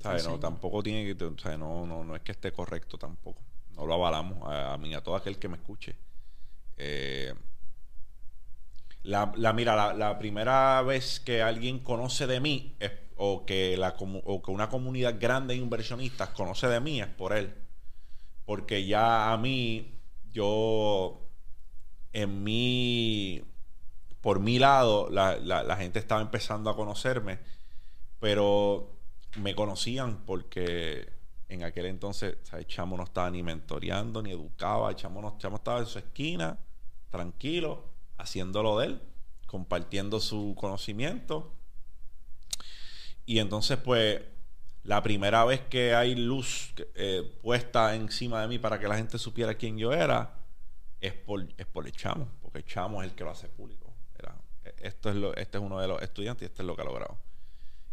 ¿Sabes? 0.00 0.28
No, 0.28 0.38
tampoco 0.38 0.80
tiene 0.80 1.04
que... 1.12 1.24
O 1.24 1.38
sea, 1.38 1.56
no, 1.56 1.86
no, 1.86 2.04
no 2.04 2.14
es 2.14 2.22
que 2.22 2.32
esté 2.32 2.52
correcto 2.52 2.98
tampoco 2.98 3.40
no 3.76 3.86
lo 3.86 3.94
avalamos 3.94 4.38
a, 4.46 4.76
mí, 4.78 4.94
a 4.94 5.02
todo 5.02 5.16
aquel 5.16 5.38
que 5.38 5.48
me 5.48 5.56
escuche. 5.56 5.96
Eh, 6.76 7.34
la, 9.02 9.32
la, 9.36 9.52
mira, 9.52 9.94
la, 9.94 10.18
primera 10.18 10.82
vez 10.82 11.20
que 11.20 11.42
alguien 11.42 11.80
conoce 11.80 12.26
de 12.26 12.40
mí 12.40 12.76
o, 13.16 13.44
que 13.44 13.76
la, 13.76 13.96
o 13.98 14.42
que 14.42 14.50
una 14.50 14.68
comunidad 14.68 15.16
grande 15.18 15.54
de 15.54 15.60
inversionistas 15.60 16.30
conoce 16.30 16.68
de 16.68 16.80
mí 16.80 17.00
es 17.00 17.08
por 17.08 17.36
él. 17.36 17.54
Porque 18.44 18.86
ya 18.86 19.32
a 19.32 19.36
mí, 19.38 20.00
yo, 20.32 21.28
en 22.12 22.44
mi, 22.44 23.42
por 24.20 24.40
mi 24.40 24.58
lado, 24.58 25.08
la, 25.10 25.36
la 25.38 25.76
gente 25.76 25.98
estaba 25.98 26.20
empezando 26.20 26.70
a 26.70 26.76
conocerme, 26.76 27.38
pero 28.20 28.92
me 29.36 29.54
conocían 29.54 30.24
porque 30.26 31.21
en 31.52 31.64
aquel 31.64 31.86
entonces, 31.86 32.36
el 32.52 32.66
chamo 32.66 32.96
no 32.96 33.04
estaba 33.04 33.30
ni 33.30 33.42
mentoreando, 33.42 34.22
ni 34.22 34.30
educaba, 34.30 34.94
chamo, 34.96 35.20
no, 35.20 35.36
estaba 35.38 35.80
en 35.80 35.86
su 35.86 35.98
esquina, 35.98 36.58
tranquilo, 37.10 37.84
haciéndolo 38.16 38.78
de 38.78 38.86
él, 38.86 39.02
compartiendo 39.46 40.18
su 40.18 40.54
conocimiento. 40.58 41.52
Y 43.26 43.38
entonces, 43.38 43.76
pues, 43.76 44.22
la 44.84 45.02
primera 45.02 45.44
vez 45.44 45.60
que 45.60 45.94
hay 45.94 46.14
luz 46.14 46.72
eh, 46.94 47.38
puesta 47.42 47.94
encima 47.94 48.40
de 48.40 48.48
mí 48.48 48.58
para 48.58 48.80
que 48.80 48.88
la 48.88 48.96
gente 48.96 49.18
supiera 49.18 49.54
quién 49.54 49.76
yo 49.76 49.92
era, 49.92 50.38
es 51.00 51.12
por, 51.12 51.46
es 51.58 51.66
por 51.66 51.86
el 51.86 51.92
chamo, 51.92 52.28
porque 52.40 52.58
el 52.58 52.64
chamo 52.64 53.02
es 53.02 53.10
el 53.10 53.14
que 53.14 53.24
lo 53.24 53.30
hace 53.30 53.48
público. 53.48 53.92
Era, 54.18 54.34
esto 54.78 55.10
es 55.10 55.16
lo, 55.16 55.34
este 55.36 55.58
es 55.58 55.62
uno 55.62 55.78
de 55.78 55.88
los 55.88 56.00
estudiantes 56.00 56.42
y 56.42 56.46
este 56.46 56.62
es 56.62 56.66
lo 56.66 56.74
que 56.74 56.82
ha 56.82 56.86
logrado. 56.86 57.18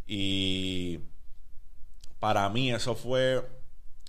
Y 0.08 1.00
para 2.20 2.48
mí 2.50 2.72
eso 2.72 2.96
fue 2.96 3.48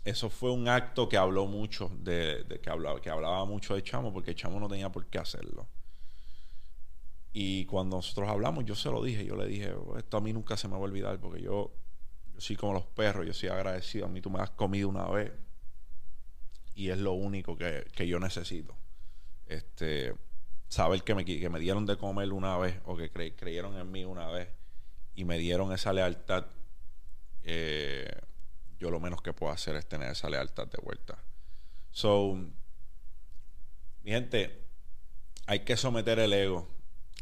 eso 0.05 0.31
fue 0.31 0.51
un 0.51 0.69
acto 0.69 1.09
que 1.09 1.17
habló 1.17 1.47
mucho 1.47 1.91
de, 2.01 2.45
que 2.63 2.71
hablaba 2.71 3.01
que 3.01 3.11
hablaba 3.11 3.45
mucho 3.45 3.75
de 3.75 3.83
chamo 3.83 4.13
porque 4.13 4.35
chamo 4.35 4.59
no 4.59 4.69
tenía 4.69 4.91
por 4.91 5.07
qué 5.07 5.19
hacerlo. 5.19 5.69
Y 7.33 7.67
cuando 7.67 7.97
nosotros 7.97 8.29
hablamos 8.29 8.65
yo 8.65 8.75
se 8.75 8.91
lo 8.91 9.03
dije 9.03 9.25
yo 9.25 9.37
le 9.37 9.47
dije 9.47 9.73
esto 9.99 10.17
a 10.17 10.21
mí 10.21 10.33
nunca 10.33 10.57
se 10.57 10.67
me 10.69 10.73
va 10.73 10.81
a 10.81 10.83
olvidar 10.83 11.21
porque 11.21 11.43
yo 11.43 11.73
yo 12.35 12.41
soy 12.41 12.57
como 12.57 12.73
los 12.73 12.87
perros 12.87 13.27
yo 13.27 13.33
soy 13.33 13.51
agradecido 13.51 14.07
a 14.07 14.09
mí 14.09 14.21
tú 14.21 14.31
me 14.31 14.41
has 14.41 14.51
comido 14.51 14.89
una 14.89 15.09
vez 15.09 15.33
y 16.75 16.89
es 16.89 16.99
lo 16.99 17.13
único 17.13 17.57
que, 17.57 17.87
que 17.95 18.09
yo 18.09 18.19
necesito. 18.19 18.75
Este 19.47 20.15
saber 20.69 21.03
que 21.03 21.15
me, 21.15 21.25
que 21.25 21.49
me 21.51 21.59
dieron 21.59 21.85
de 21.85 21.97
comer 21.99 22.33
una 22.33 22.57
vez 22.57 22.81
o 22.85 22.97
que 22.97 23.11
creyeron 23.11 23.77
en 23.77 23.91
mí 23.91 24.05
una 24.05 24.29
vez 24.29 24.49
y 25.15 25.25
me 25.25 25.37
dieron 25.37 25.73
esa 25.73 25.93
lealtad 25.93 26.47
eh, 27.45 28.11
yo 28.79 28.91
lo 28.91 29.01
menos 29.01 29.23
que 29.23 29.33
puedo 29.33 29.53
hacer 29.53 29.77
es 29.77 29.87
tener 29.87 30.11
esa 30.11 30.31
lealtad 30.31 30.67
de 30.67 30.79
vuelta. 30.83 31.23
So, 31.91 32.35
mi 34.03 34.11
gente, 34.11 34.65
hay 35.47 35.61
que 35.61 35.77
someter 35.77 36.19
el 36.19 36.33
ego. 36.33 36.69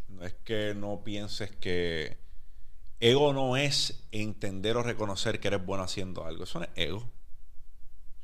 No 0.08 0.24
es 0.24 0.34
que 0.44 0.74
no 0.74 1.02
pienses 1.04 1.50
que 1.50 2.18
ego 3.00 3.32
no 3.32 3.56
es 3.56 4.04
entender 4.12 4.76
o 4.76 4.82
reconocer 4.82 5.40
que 5.40 5.48
eres 5.48 5.64
bueno 5.64 5.82
haciendo 5.84 6.24
algo. 6.24 6.44
Eso 6.44 6.60
no 6.60 6.64
es 6.66 6.70
ego. 6.76 7.10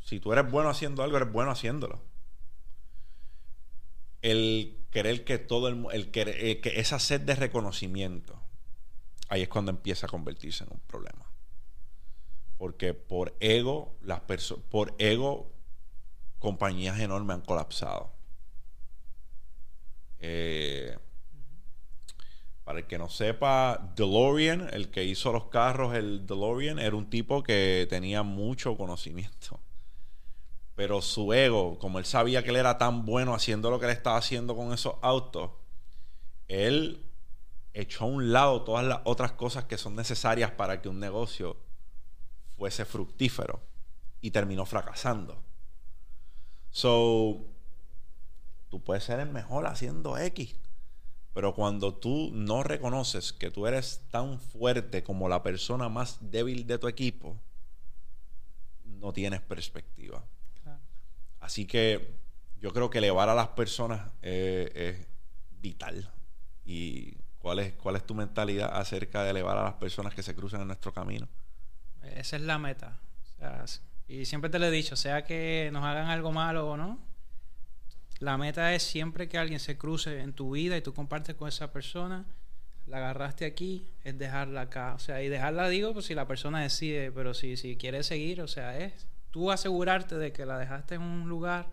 Si 0.00 0.20
tú 0.20 0.32
eres 0.32 0.50
bueno 0.50 0.68
haciendo 0.68 1.02
algo, 1.02 1.16
eres 1.16 1.32
bueno 1.32 1.50
haciéndolo. 1.50 2.02
El 4.22 4.86
querer 4.90 5.24
que 5.24 5.38
todo 5.38 5.68
el, 5.68 5.86
el, 5.92 6.10
el 6.14 6.60
que 6.60 6.80
esa 6.80 6.98
sed 6.98 7.20
de 7.22 7.34
reconocimiento, 7.34 8.40
ahí 9.28 9.42
es 9.42 9.48
cuando 9.48 9.70
empieza 9.70 10.06
a 10.06 10.08
convertirse 10.08 10.64
en 10.64 10.70
un 10.72 10.80
problema. 10.80 11.23
Porque 12.74 12.92
por 12.92 13.36
ego, 13.38 13.94
las 14.00 14.20
por 14.68 14.96
ego, 14.98 15.48
compañías 16.40 16.98
enormes 16.98 17.36
han 17.36 17.42
colapsado. 17.42 18.10
Eh, 20.18 20.98
para 22.64 22.80
el 22.80 22.86
que 22.88 22.98
no 22.98 23.08
sepa, 23.08 23.92
DeLorean, 23.94 24.70
el 24.72 24.90
que 24.90 25.04
hizo 25.04 25.32
los 25.32 25.44
carros, 25.44 25.94
el 25.94 26.26
DeLorean, 26.26 26.80
era 26.80 26.96
un 26.96 27.08
tipo 27.08 27.44
que 27.44 27.86
tenía 27.88 28.24
mucho 28.24 28.76
conocimiento. 28.76 29.60
Pero 30.74 31.00
su 31.00 31.32
ego, 31.32 31.78
como 31.78 32.00
él 32.00 32.04
sabía 32.06 32.42
que 32.42 32.50
él 32.50 32.56
era 32.56 32.76
tan 32.76 33.04
bueno 33.04 33.34
haciendo 33.34 33.70
lo 33.70 33.78
que 33.78 33.86
él 33.86 33.92
estaba 33.92 34.16
haciendo 34.16 34.56
con 34.56 34.72
esos 34.72 34.96
autos, 35.00 35.52
él 36.48 37.06
echó 37.72 38.02
a 38.02 38.08
un 38.08 38.32
lado 38.32 38.62
todas 38.62 38.84
las 38.84 38.98
otras 39.04 39.30
cosas 39.30 39.62
que 39.62 39.78
son 39.78 39.94
necesarias 39.94 40.50
para 40.50 40.82
que 40.82 40.88
un 40.88 40.98
negocio 40.98 41.56
fuese 42.56 42.84
fructífero 42.84 43.62
y 44.20 44.30
terminó 44.30 44.66
fracasando. 44.66 45.42
So, 46.70 47.44
tú 48.68 48.82
puedes 48.82 49.04
ser 49.04 49.20
el 49.20 49.30
mejor 49.30 49.66
haciendo 49.66 50.18
X, 50.18 50.56
pero 51.32 51.54
cuando 51.54 51.94
tú 51.94 52.30
no 52.32 52.62
reconoces 52.62 53.32
que 53.32 53.50
tú 53.50 53.66
eres 53.66 54.02
tan 54.10 54.40
fuerte 54.40 55.02
como 55.02 55.28
la 55.28 55.42
persona 55.42 55.88
más 55.88 56.18
débil 56.20 56.66
de 56.66 56.78
tu 56.78 56.88
equipo, 56.88 57.36
no 58.84 59.12
tienes 59.12 59.40
perspectiva. 59.40 60.24
Así 61.40 61.66
que 61.66 62.16
yo 62.60 62.72
creo 62.72 62.88
que 62.88 62.98
elevar 62.98 63.28
a 63.28 63.34
las 63.34 63.48
personas 63.48 64.10
eh, 64.22 64.72
es 64.74 65.06
vital. 65.60 66.10
¿Y 66.64 67.18
cuál 67.38 67.58
es, 67.58 67.74
cuál 67.74 67.96
es 67.96 68.06
tu 68.06 68.14
mentalidad 68.14 68.74
acerca 68.74 69.22
de 69.22 69.30
elevar 69.30 69.58
a 69.58 69.64
las 69.64 69.74
personas 69.74 70.14
que 70.14 70.22
se 70.22 70.34
cruzan 70.34 70.62
en 70.62 70.68
nuestro 70.68 70.92
camino? 70.92 71.28
Esa 72.16 72.36
es 72.36 72.42
la 72.42 72.58
meta. 72.58 72.98
y 74.08 74.24
siempre 74.24 74.50
te 74.50 74.58
lo 74.58 74.66
he 74.66 74.70
dicho, 74.70 74.96
sea 74.96 75.24
que 75.24 75.70
nos 75.72 75.84
hagan 75.84 76.08
algo 76.08 76.32
malo 76.32 76.70
o 76.70 76.76
no, 76.76 76.98
la 78.20 78.38
meta 78.38 78.74
es 78.74 78.82
siempre 78.82 79.28
que 79.28 79.38
alguien 79.38 79.60
se 79.60 79.76
cruce 79.76 80.20
en 80.20 80.32
tu 80.32 80.52
vida 80.52 80.76
y 80.76 80.82
tú 80.82 80.94
compartes 80.94 81.34
con 81.34 81.48
esa 81.48 81.72
persona, 81.72 82.24
la 82.86 82.98
agarraste 82.98 83.44
aquí, 83.44 83.90
es 84.02 84.16
dejarla 84.18 84.62
acá. 84.62 84.94
O 84.94 84.98
sea, 84.98 85.22
y 85.22 85.28
dejarla 85.28 85.68
digo, 85.68 85.92
pues 85.92 86.06
si 86.06 86.14
la 86.14 86.26
persona 86.26 86.62
decide, 86.62 87.10
pero 87.12 87.34
si, 87.34 87.56
si 87.56 87.76
quiere 87.76 88.02
seguir, 88.02 88.40
o 88.40 88.48
sea, 88.48 88.78
es 88.78 89.06
tú 89.30 89.50
asegurarte 89.50 90.16
de 90.16 90.32
que 90.32 90.46
la 90.46 90.58
dejaste 90.58 90.94
en 90.94 91.02
un 91.02 91.28
lugar 91.28 91.68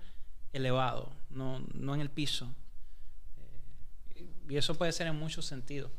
elevado, 0.51 1.13
no, 1.29 1.63
no 1.73 1.93
en 1.93 2.01
el 2.01 2.09
piso. 2.09 2.53
Eh, 4.15 4.25
y 4.49 4.57
eso 4.57 4.75
puede 4.75 4.91
ser 4.91 5.07
en 5.07 5.15
muchos 5.15 5.45
sentidos. 5.45 5.91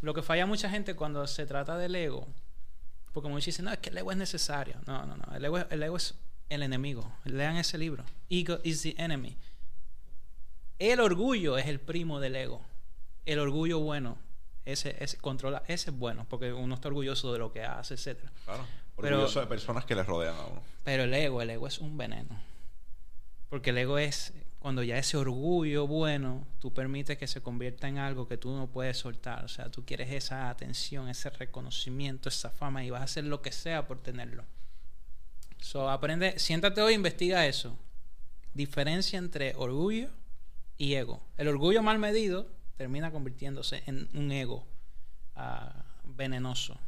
Lo 0.00 0.14
que 0.14 0.22
falla 0.22 0.46
mucha 0.46 0.70
gente 0.70 0.96
cuando 0.96 1.26
se 1.26 1.46
trata 1.46 1.76
del 1.76 1.94
ego 1.94 2.26
porque 3.12 3.28
muchos 3.28 3.46
dicen, 3.46 3.64
no, 3.64 3.72
es 3.72 3.78
que 3.78 3.90
el 3.90 3.98
ego 3.98 4.12
es 4.12 4.16
necesario. 4.16 4.76
No, 4.86 5.04
no, 5.06 5.16
no. 5.16 5.34
El 5.34 5.44
ego, 5.44 5.58
el 5.58 5.82
ego 5.82 5.96
es 5.96 6.14
el 6.48 6.62
enemigo. 6.62 7.10
Lean 7.24 7.56
ese 7.56 7.78
libro. 7.78 8.04
Ego 8.28 8.58
is 8.62 8.82
the 8.82 8.94
enemy. 8.98 9.36
El 10.78 11.00
orgullo 11.00 11.58
es 11.58 11.66
el 11.66 11.80
primo 11.80 12.20
del 12.20 12.36
ego. 12.36 12.62
El 13.26 13.38
orgullo 13.38 13.80
bueno, 13.80 14.16
ese, 14.64 14.96
ese 15.02 15.18
controla, 15.18 15.62
ese 15.68 15.90
es 15.90 15.96
bueno, 15.96 16.26
porque 16.28 16.52
uno 16.52 16.74
está 16.74 16.88
orgulloso 16.88 17.32
de 17.32 17.38
lo 17.38 17.52
que 17.52 17.64
hace, 17.64 17.94
etcétera. 17.94 18.32
Claro. 18.44 18.66
Orgulloso 18.96 19.40
de 19.40 19.46
personas 19.46 19.84
que 19.84 19.94
le 19.94 20.02
rodean 20.02 20.36
a 20.36 20.46
uno. 20.46 20.62
Pero 20.84 21.04
el 21.04 21.14
ego, 21.14 21.42
el 21.42 21.50
ego 21.50 21.66
es 21.66 21.78
un 21.78 21.96
veneno. 21.96 22.40
Porque 23.48 23.70
el 23.70 23.78
ego 23.78 23.98
es 23.98 24.32
cuando 24.60 24.82
ya 24.82 24.98
ese 24.98 25.16
orgullo 25.16 25.86
bueno, 25.86 26.46
tú 26.60 26.72
permites 26.72 27.16
que 27.16 27.26
se 27.26 27.40
convierta 27.40 27.88
en 27.88 27.96
algo 27.96 28.28
que 28.28 28.36
tú 28.36 28.54
no 28.54 28.70
puedes 28.70 28.98
soltar. 28.98 29.42
O 29.42 29.48
sea, 29.48 29.70
tú 29.70 29.86
quieres 29.86 30.12
esa 30.12 30.50
atención, 30.50 31.08
ese 31.08 31.30
reconocimiento, 31.30 32.28
esa 32.28 32.50
fama 32.50 32.84
y 32.84 32.90
vas 32.90 33.00
a 33.00 33.04
hacer 33.04 33.24
lo 33.24 33.40
que 33.40 33.52
sea 33.52 33.88
por 33.88 34.02
tenerlo. 34.02 34.44
So, 35.58 35.88
aprende, 35.88 36.38
siéntate 36.38 36.82
hoy 36.82 36.92
e 36.92 36.96
investiga 36.96 37.46
eso. 37.46 37.78
Diferencia 38.52 39.18
entre 39.18 39.54
orgullo 39.56 40.10
y 40.76 40.92
ego. 40.94 41.22
El 41.38 41.48
orgullo 41.48 41.82
mal 41.82 41.98
medido 41.98 42.46
termina 42.76 43.10
convirtiéndose 43.10 43.82
en 43.86 44.10
un 44.12 44.30
ego 44.30 44.66
ah, 45.36 45.84
venenoso. 46.04 46.78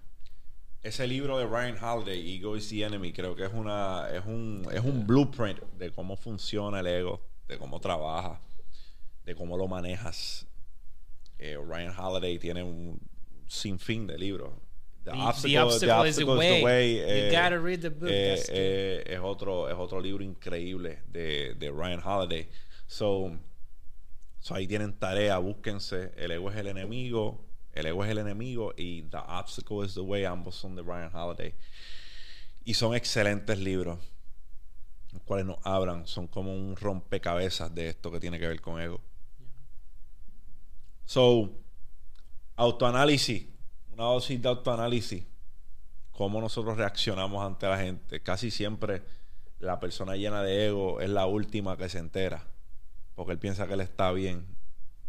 Ese 0.82 1.06
libro 1.06 1.38
de 1.38 1.46
Ryan 1.46 1.82
Holiday, 1.82 2.36
Ego 2.36 2.54
is 2.54 2.68
the 2.68 2.82
Enemy, 2.82 3.14
creo 3.14 3.34
que 3.34 3.44
es 3.44 3.52
una 3.54 4.10
es 4.12 4.26
un 4.26 4.66
es 4.72 4.80
un 4.80 5.06
blueprint 5.06 5.60
de 5.78 5.92
cómo 5.92 6.16
funciona 6.16 6.80
el 6.80 6.88
ego 6.88 7.31
de 7.48 7.58
cómo 7.58 7.80
trabaja, 7.80 8.40
de 9.24 9.34
cómo 9.34 9.56
lo 9.56 9.68
manejas. 9.68 10.46
Eh, 11.38 11.56
Ryan 11.56 11.94
Holiday 11.98 12.38
tiene 12.38 12.62
un 12.62 13.00
sinfín 13.46 14.06
de 14.06 14.18
libros. 14.18 14.52
The, 15.04 15.10
obstacle, 15.10 16.06
is 16.06 16.16
the 16.16 16.24
way. 16.24 16.94
you 16.94 17.02
eh, 17.02 17.30
gotta 17.32 17.58
read 17.58 17.80
the 17.80 17.90
book. 17.90 18.08
Eh, 18.08 19.02
es 19.04 19.18
otro 19.20 19.68
es 19.68 19.74
otro 19.76 20.00
libro 20.00 20.22
increíble 20.22 21.00
de, 21.08 21.54
de 21.54 21.70
Ryan 21.72 22.00
Holiday. 22.04 22.48
So, 22.86 23.36
so, 24.38 24.54
ahí 24.54 24.68
tienen 24.68 24.92
tarea, 24.92 25.38
búsquense. 25.38 26.12
El 26.16 26.30
ego 26.30 26.50
es 26.50 26.56
el 26.56 26.68
enemigo. 26.68 27.44
El 27.72 27.86
ego 27.86 28.04
es 28.04 28.10
el 28.10 28.18
enemigo 28.18 28.74
y 28.76 29.02
The 29.02 29.16
Obstacle 29.16 29.84
is 29.84 29.94
the 29.94 30.00
Way. 30.00 30.24
Ambos 30.24 30.54
son 30.54 30.76
de 30.76 30.82
Ryan 30.82 31.10
Holiday. 31.12 31.54
Y 32.64 32.74
son 32.74 32.94
excelentes 32.94 33.58
libros 33.58 33.98
los 35.12 35.22
cuales 35.22 35.46
nos 35.46 35.58
abran, 35.62 36.06
son 36.06 36.26
como 36.26 36.54
un 36.54 36.76
rompecabezas 36.76 37.74
de 37.74 37.88
esto 37.88 38.10
que 38.10 38.20
tiene 38.20 38.38
que 38.38 38.48
ver 38.48 38.60
con 38.60 38.80
ego. 38.80 39.00
So, 41.04 41.50
autoanálisis, 42.56 43.46
una 43.92 44.04
dosis 44.04 44.40
de 44.40 44.48
autoanálisis. 44.48 45.24
Cómo 46.12 46.40
nosotros 46.40 46.76
reaccionamos 46.76 47.44
ante 47.44 47.66
la 47.66 47.78
gente. 47.78 48.20
Casi 48.20 48.50
siempre 48.50 49.02
la 49.58 49.80
persona 49.80 50.16
llena 50.16 50.42
de 50.42 50.66
ego 50.66 51.00
es 51.00 51.10
la 51.10 51.26
última 51.26 51.76
que 51.76 51.88
se 51.88 51.98
entera. 51.98 52.46
Porque 53.14 53.32
él 53.32 53.38
piensa 53.38 53.66
que 53.66 53.74
él 53.74 53.80
está 53.80 54.12
bien. 54.12 54.46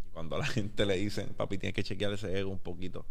Y 0.06 0.10
cuando 0.10 0.36
a 0.36 0.39
la 0.39 0.46
gente 0.48 0.86
le 0.86 0.98
dicen, 0.98 1.34
papi, 1.34 1.58
tienes 1.58 1.76
que 1.76 1.84
chequear 1.84 2.13
ese 2.13 2.38
ego 2.38 2.50
un 2.50 2.60
poquito, 2.60 3.06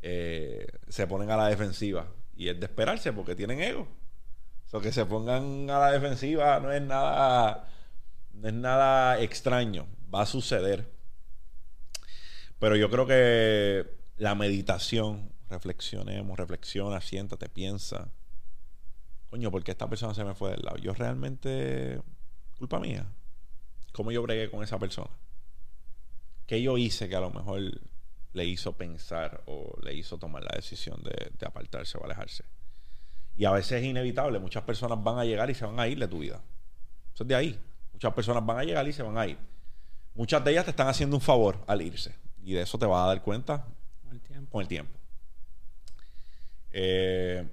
eh, 0.00 0.66
se 0.88 1.06
ponen 1.06 1.30
a 1.30 1.36
la 1.36 1.48
defensiva. 1.48 2.08
Y 2.36 2.48
es 2.48 2.58
de 2.58 2.66
esperarse 2.66 3.12
porque 3.12 3.34
tienen 3.34 3.60
ego. 3.60 3.88
So, 4.70 4.80
que 4.82 4.92
se 4.92 5.06
pongan 5.06 5.70
a 5.70 5.78
la 5.78 5.92
defensiva 5.92 6.60
no 6.60 6.70
es 6.70 6.82
nada, 6.82 7.70
no 8.34 8.48
es 8.48 8.54
nada 8.54 9.18
extraño. 9.18 9.86
Va 10.14 10.22
a 10.22 10.26
suceder. 10.26 10.92
Pero 12.58 12.76
yo 12.76 12.90
creo 12.90 13.06
que 13.06 13.86
la 14.18 14.34
meditación, 14.34 15.32
reflexionemos, 15.48 16.38
reflexiona, 16.38 17.00
siéntate, 17.00 17.48
piensa. 17.48 18.10
coño, 19.30 19.50
¿por 19.50 19.64
qué 19.64 19.70
esta 19.70 19.88
persona 19.88 20.12
se 20.14 20.24
me 20.24 20.34
fue 20.34 20.50
del 20.50 20.62
lado? 20.62 20.76
Yo 20.76 20.92
realmente, 20.92 22.02
culpa 22.58 22.78
mía. 22.78 23.06
¿Cómo 23.92 24.12
yo 24.12 24.22
bregué 24.22 24.50
con 24.50 24.62
esa 24.62 24.78
persona? 24.78 25.10
¿Qué 26.46 26.62
yo 26.62 26.76
hice 26.76 27.08
que 27.08 27.16
a 27.16 27.20
lo 27.20 27.30
mejor 27.30 27.60
le 28.34 28.44
hizo 28.44 28.76
pensar 28.76 29.42
o 29.46 29.78
le 29.82 29.94
hizo 29.94 30.18
tomar 30.18 30.42
la 30.42 30.52
decisión 30.54 31.02
de, 31.02 31.30
de 31.38 31.46
apartarse 31.46 31.96
o 31.96 32.04
alejarse? 32.04 32.44
Y 33.38 33.44
a 33.44 33.52
veces 33.52 33.80
es 33.80 33.84
inevitable. 33.84 34.40
Muchas 34.40 34.64
personas 34.64 35.02
van 35.02 35.18
a 35.18 35.24
llegar 35.24 35.48
y 35.48 35.54
se 35.54 35.64
van 35.64 35.78
a 35.78 35.86
ir 35.86 35.98
de 35.98 36.08
tu 36.08 36.18
vida. 36.18 36.42
Eso 37.14 37.22
es 37.22 37.28
de 37.28 37.34
ahí. 37.36 37.58
Muchas 37.92 38.12
personas 38.12 38.44
van 38.44 38.58
a 38.58 38.64
llegar 38.64 38.86
y 38.86 38.92
se 38.92 39.02
van 39.02 39.16
a 39.16 39.26
ir. 39.26 39.38
Muchas 40.14 40.44
de 40.44 40.50
ellas 40.50 40.64
te 40.64 40.72
están 40.72 40.88
haciendo 40.88 41.16
un 41.16 41.22
favor 41.22 41.62
al 41.68 41.80
irse. 41.80 42.16
Y 42.42 42.54
de 42.54 42.62
eso 42.62 42.78
te 42.78 42.86
vas 42.86 43.04
a 43.04 43.06
dar 43.06 43.22
cuenta 43.22 43.64
Con 44.02 44.12
el 44.12 44.20
tiempo. 44.20 44.50
con 44.50 44.62
el 44.62 44.68
tiempo. 44.68 44.98
Eh, 46.72 47.48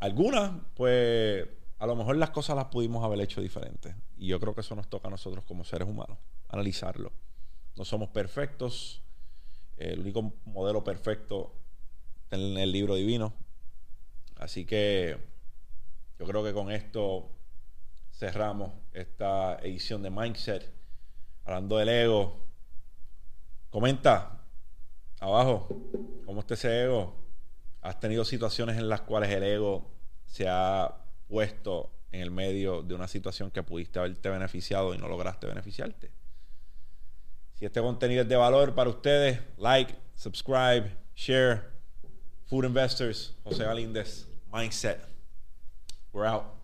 algunas, 0.00 0.52
pues, 0.74 1.48
a 1.78 1.86
lo 1.86 1.96
mejor 1.96 2.16
las 2.16 2.30
cosas 2.30 2.54
las 2.56 2.66
pudimos 2.66 3.02
haber 3.02 3.20
hecho 3.20 3.40
diferentes. 3.40 3.94
Y 4.18 4.26
yo 4.26 4.38
creo 4.38 4.54
que 4.54 4.60
eso 4.60 4.74
nos 4.74 4.88
toca 4.88 5.08
a 5.08 5.10
nosotros 5.10 5.44
como 5.46 5.64
seres 5.64 5.88
humanos, 5.88 6.18
analizarlo. 6.50 7.10
No 7.76 7.86
somos 7.86 8.10
perfectos. 8.10 9.02
El 9.78 10.00
único 10.00 10.34
modelo 10.44 10.84
perfecto 10.84 11.54
en 12.30 12.58
el 12.58 12.70
libro 12.70 12.94
divino. 12.96 13.32
Así 14.40 14.64
que 14.64 15.18
yo 16.18 16.26
creo 16.26 16.42
que 16.42 16.54
con 16.54 16.72
esto 16.72 17.30
cerramos 18.10 18.72
esta 18.92 19.58
edición 19.58 20.02
de 20.02 20.08
Mindset. 20.08 20.66
Hablando 21.44 21.76
del 21.76 21.90
ego. 21.90 22.40
Comenta 23.68 24.40
abajo 25.20 25.68
cómo 26.24 26.40
está 26.40 26.54
ese 26.54 26.84
ego. 26.84 27.14
¿Has 27.82 28.00
tenido 28.00 28.24
situaciones 28.24 28.78
en 28.78 28.88
las 28.88 29.02
cuales 29.02 29.30
el 29.30 29.42
ego 29.42 29.90
se 30.24 30.48
ha 30.48 30.96
puesto 31.28 31.92
en 32.10 32.22
el 32.22 32.30
medio 32.30 32.82
de 32.82 32.94
una 32.94 33.08
situación 33.08 33.50
que 33.50 33.62
pudiste 33.62 33.98
haberte 33.98 34.30
beneficiado 34.30 34.94
y 34.94 34.98
no 34.98 35.06
lograste 35.06 35.46
beneficiarte? 35.46 36.10
Si 37.56 37.66
este 37.66 37.82
contenido 37.82 38.22
es 38.22 38.28
de 38.28 38.36
valor 38.36 38.74
para 38.74 38.88
ustedes, 38.88 39.38
like, 39.58 39.94
subscribe, 40.14 40.96
share. 41.14 41.78
Food 42.50 42.64
Investors, 42.64 43.36
José 43.44 43.62
Galíndez, 43.62 44.26
Mindset. 44.52 44.98
We're 46.12 46.26
out. 46.26 46.59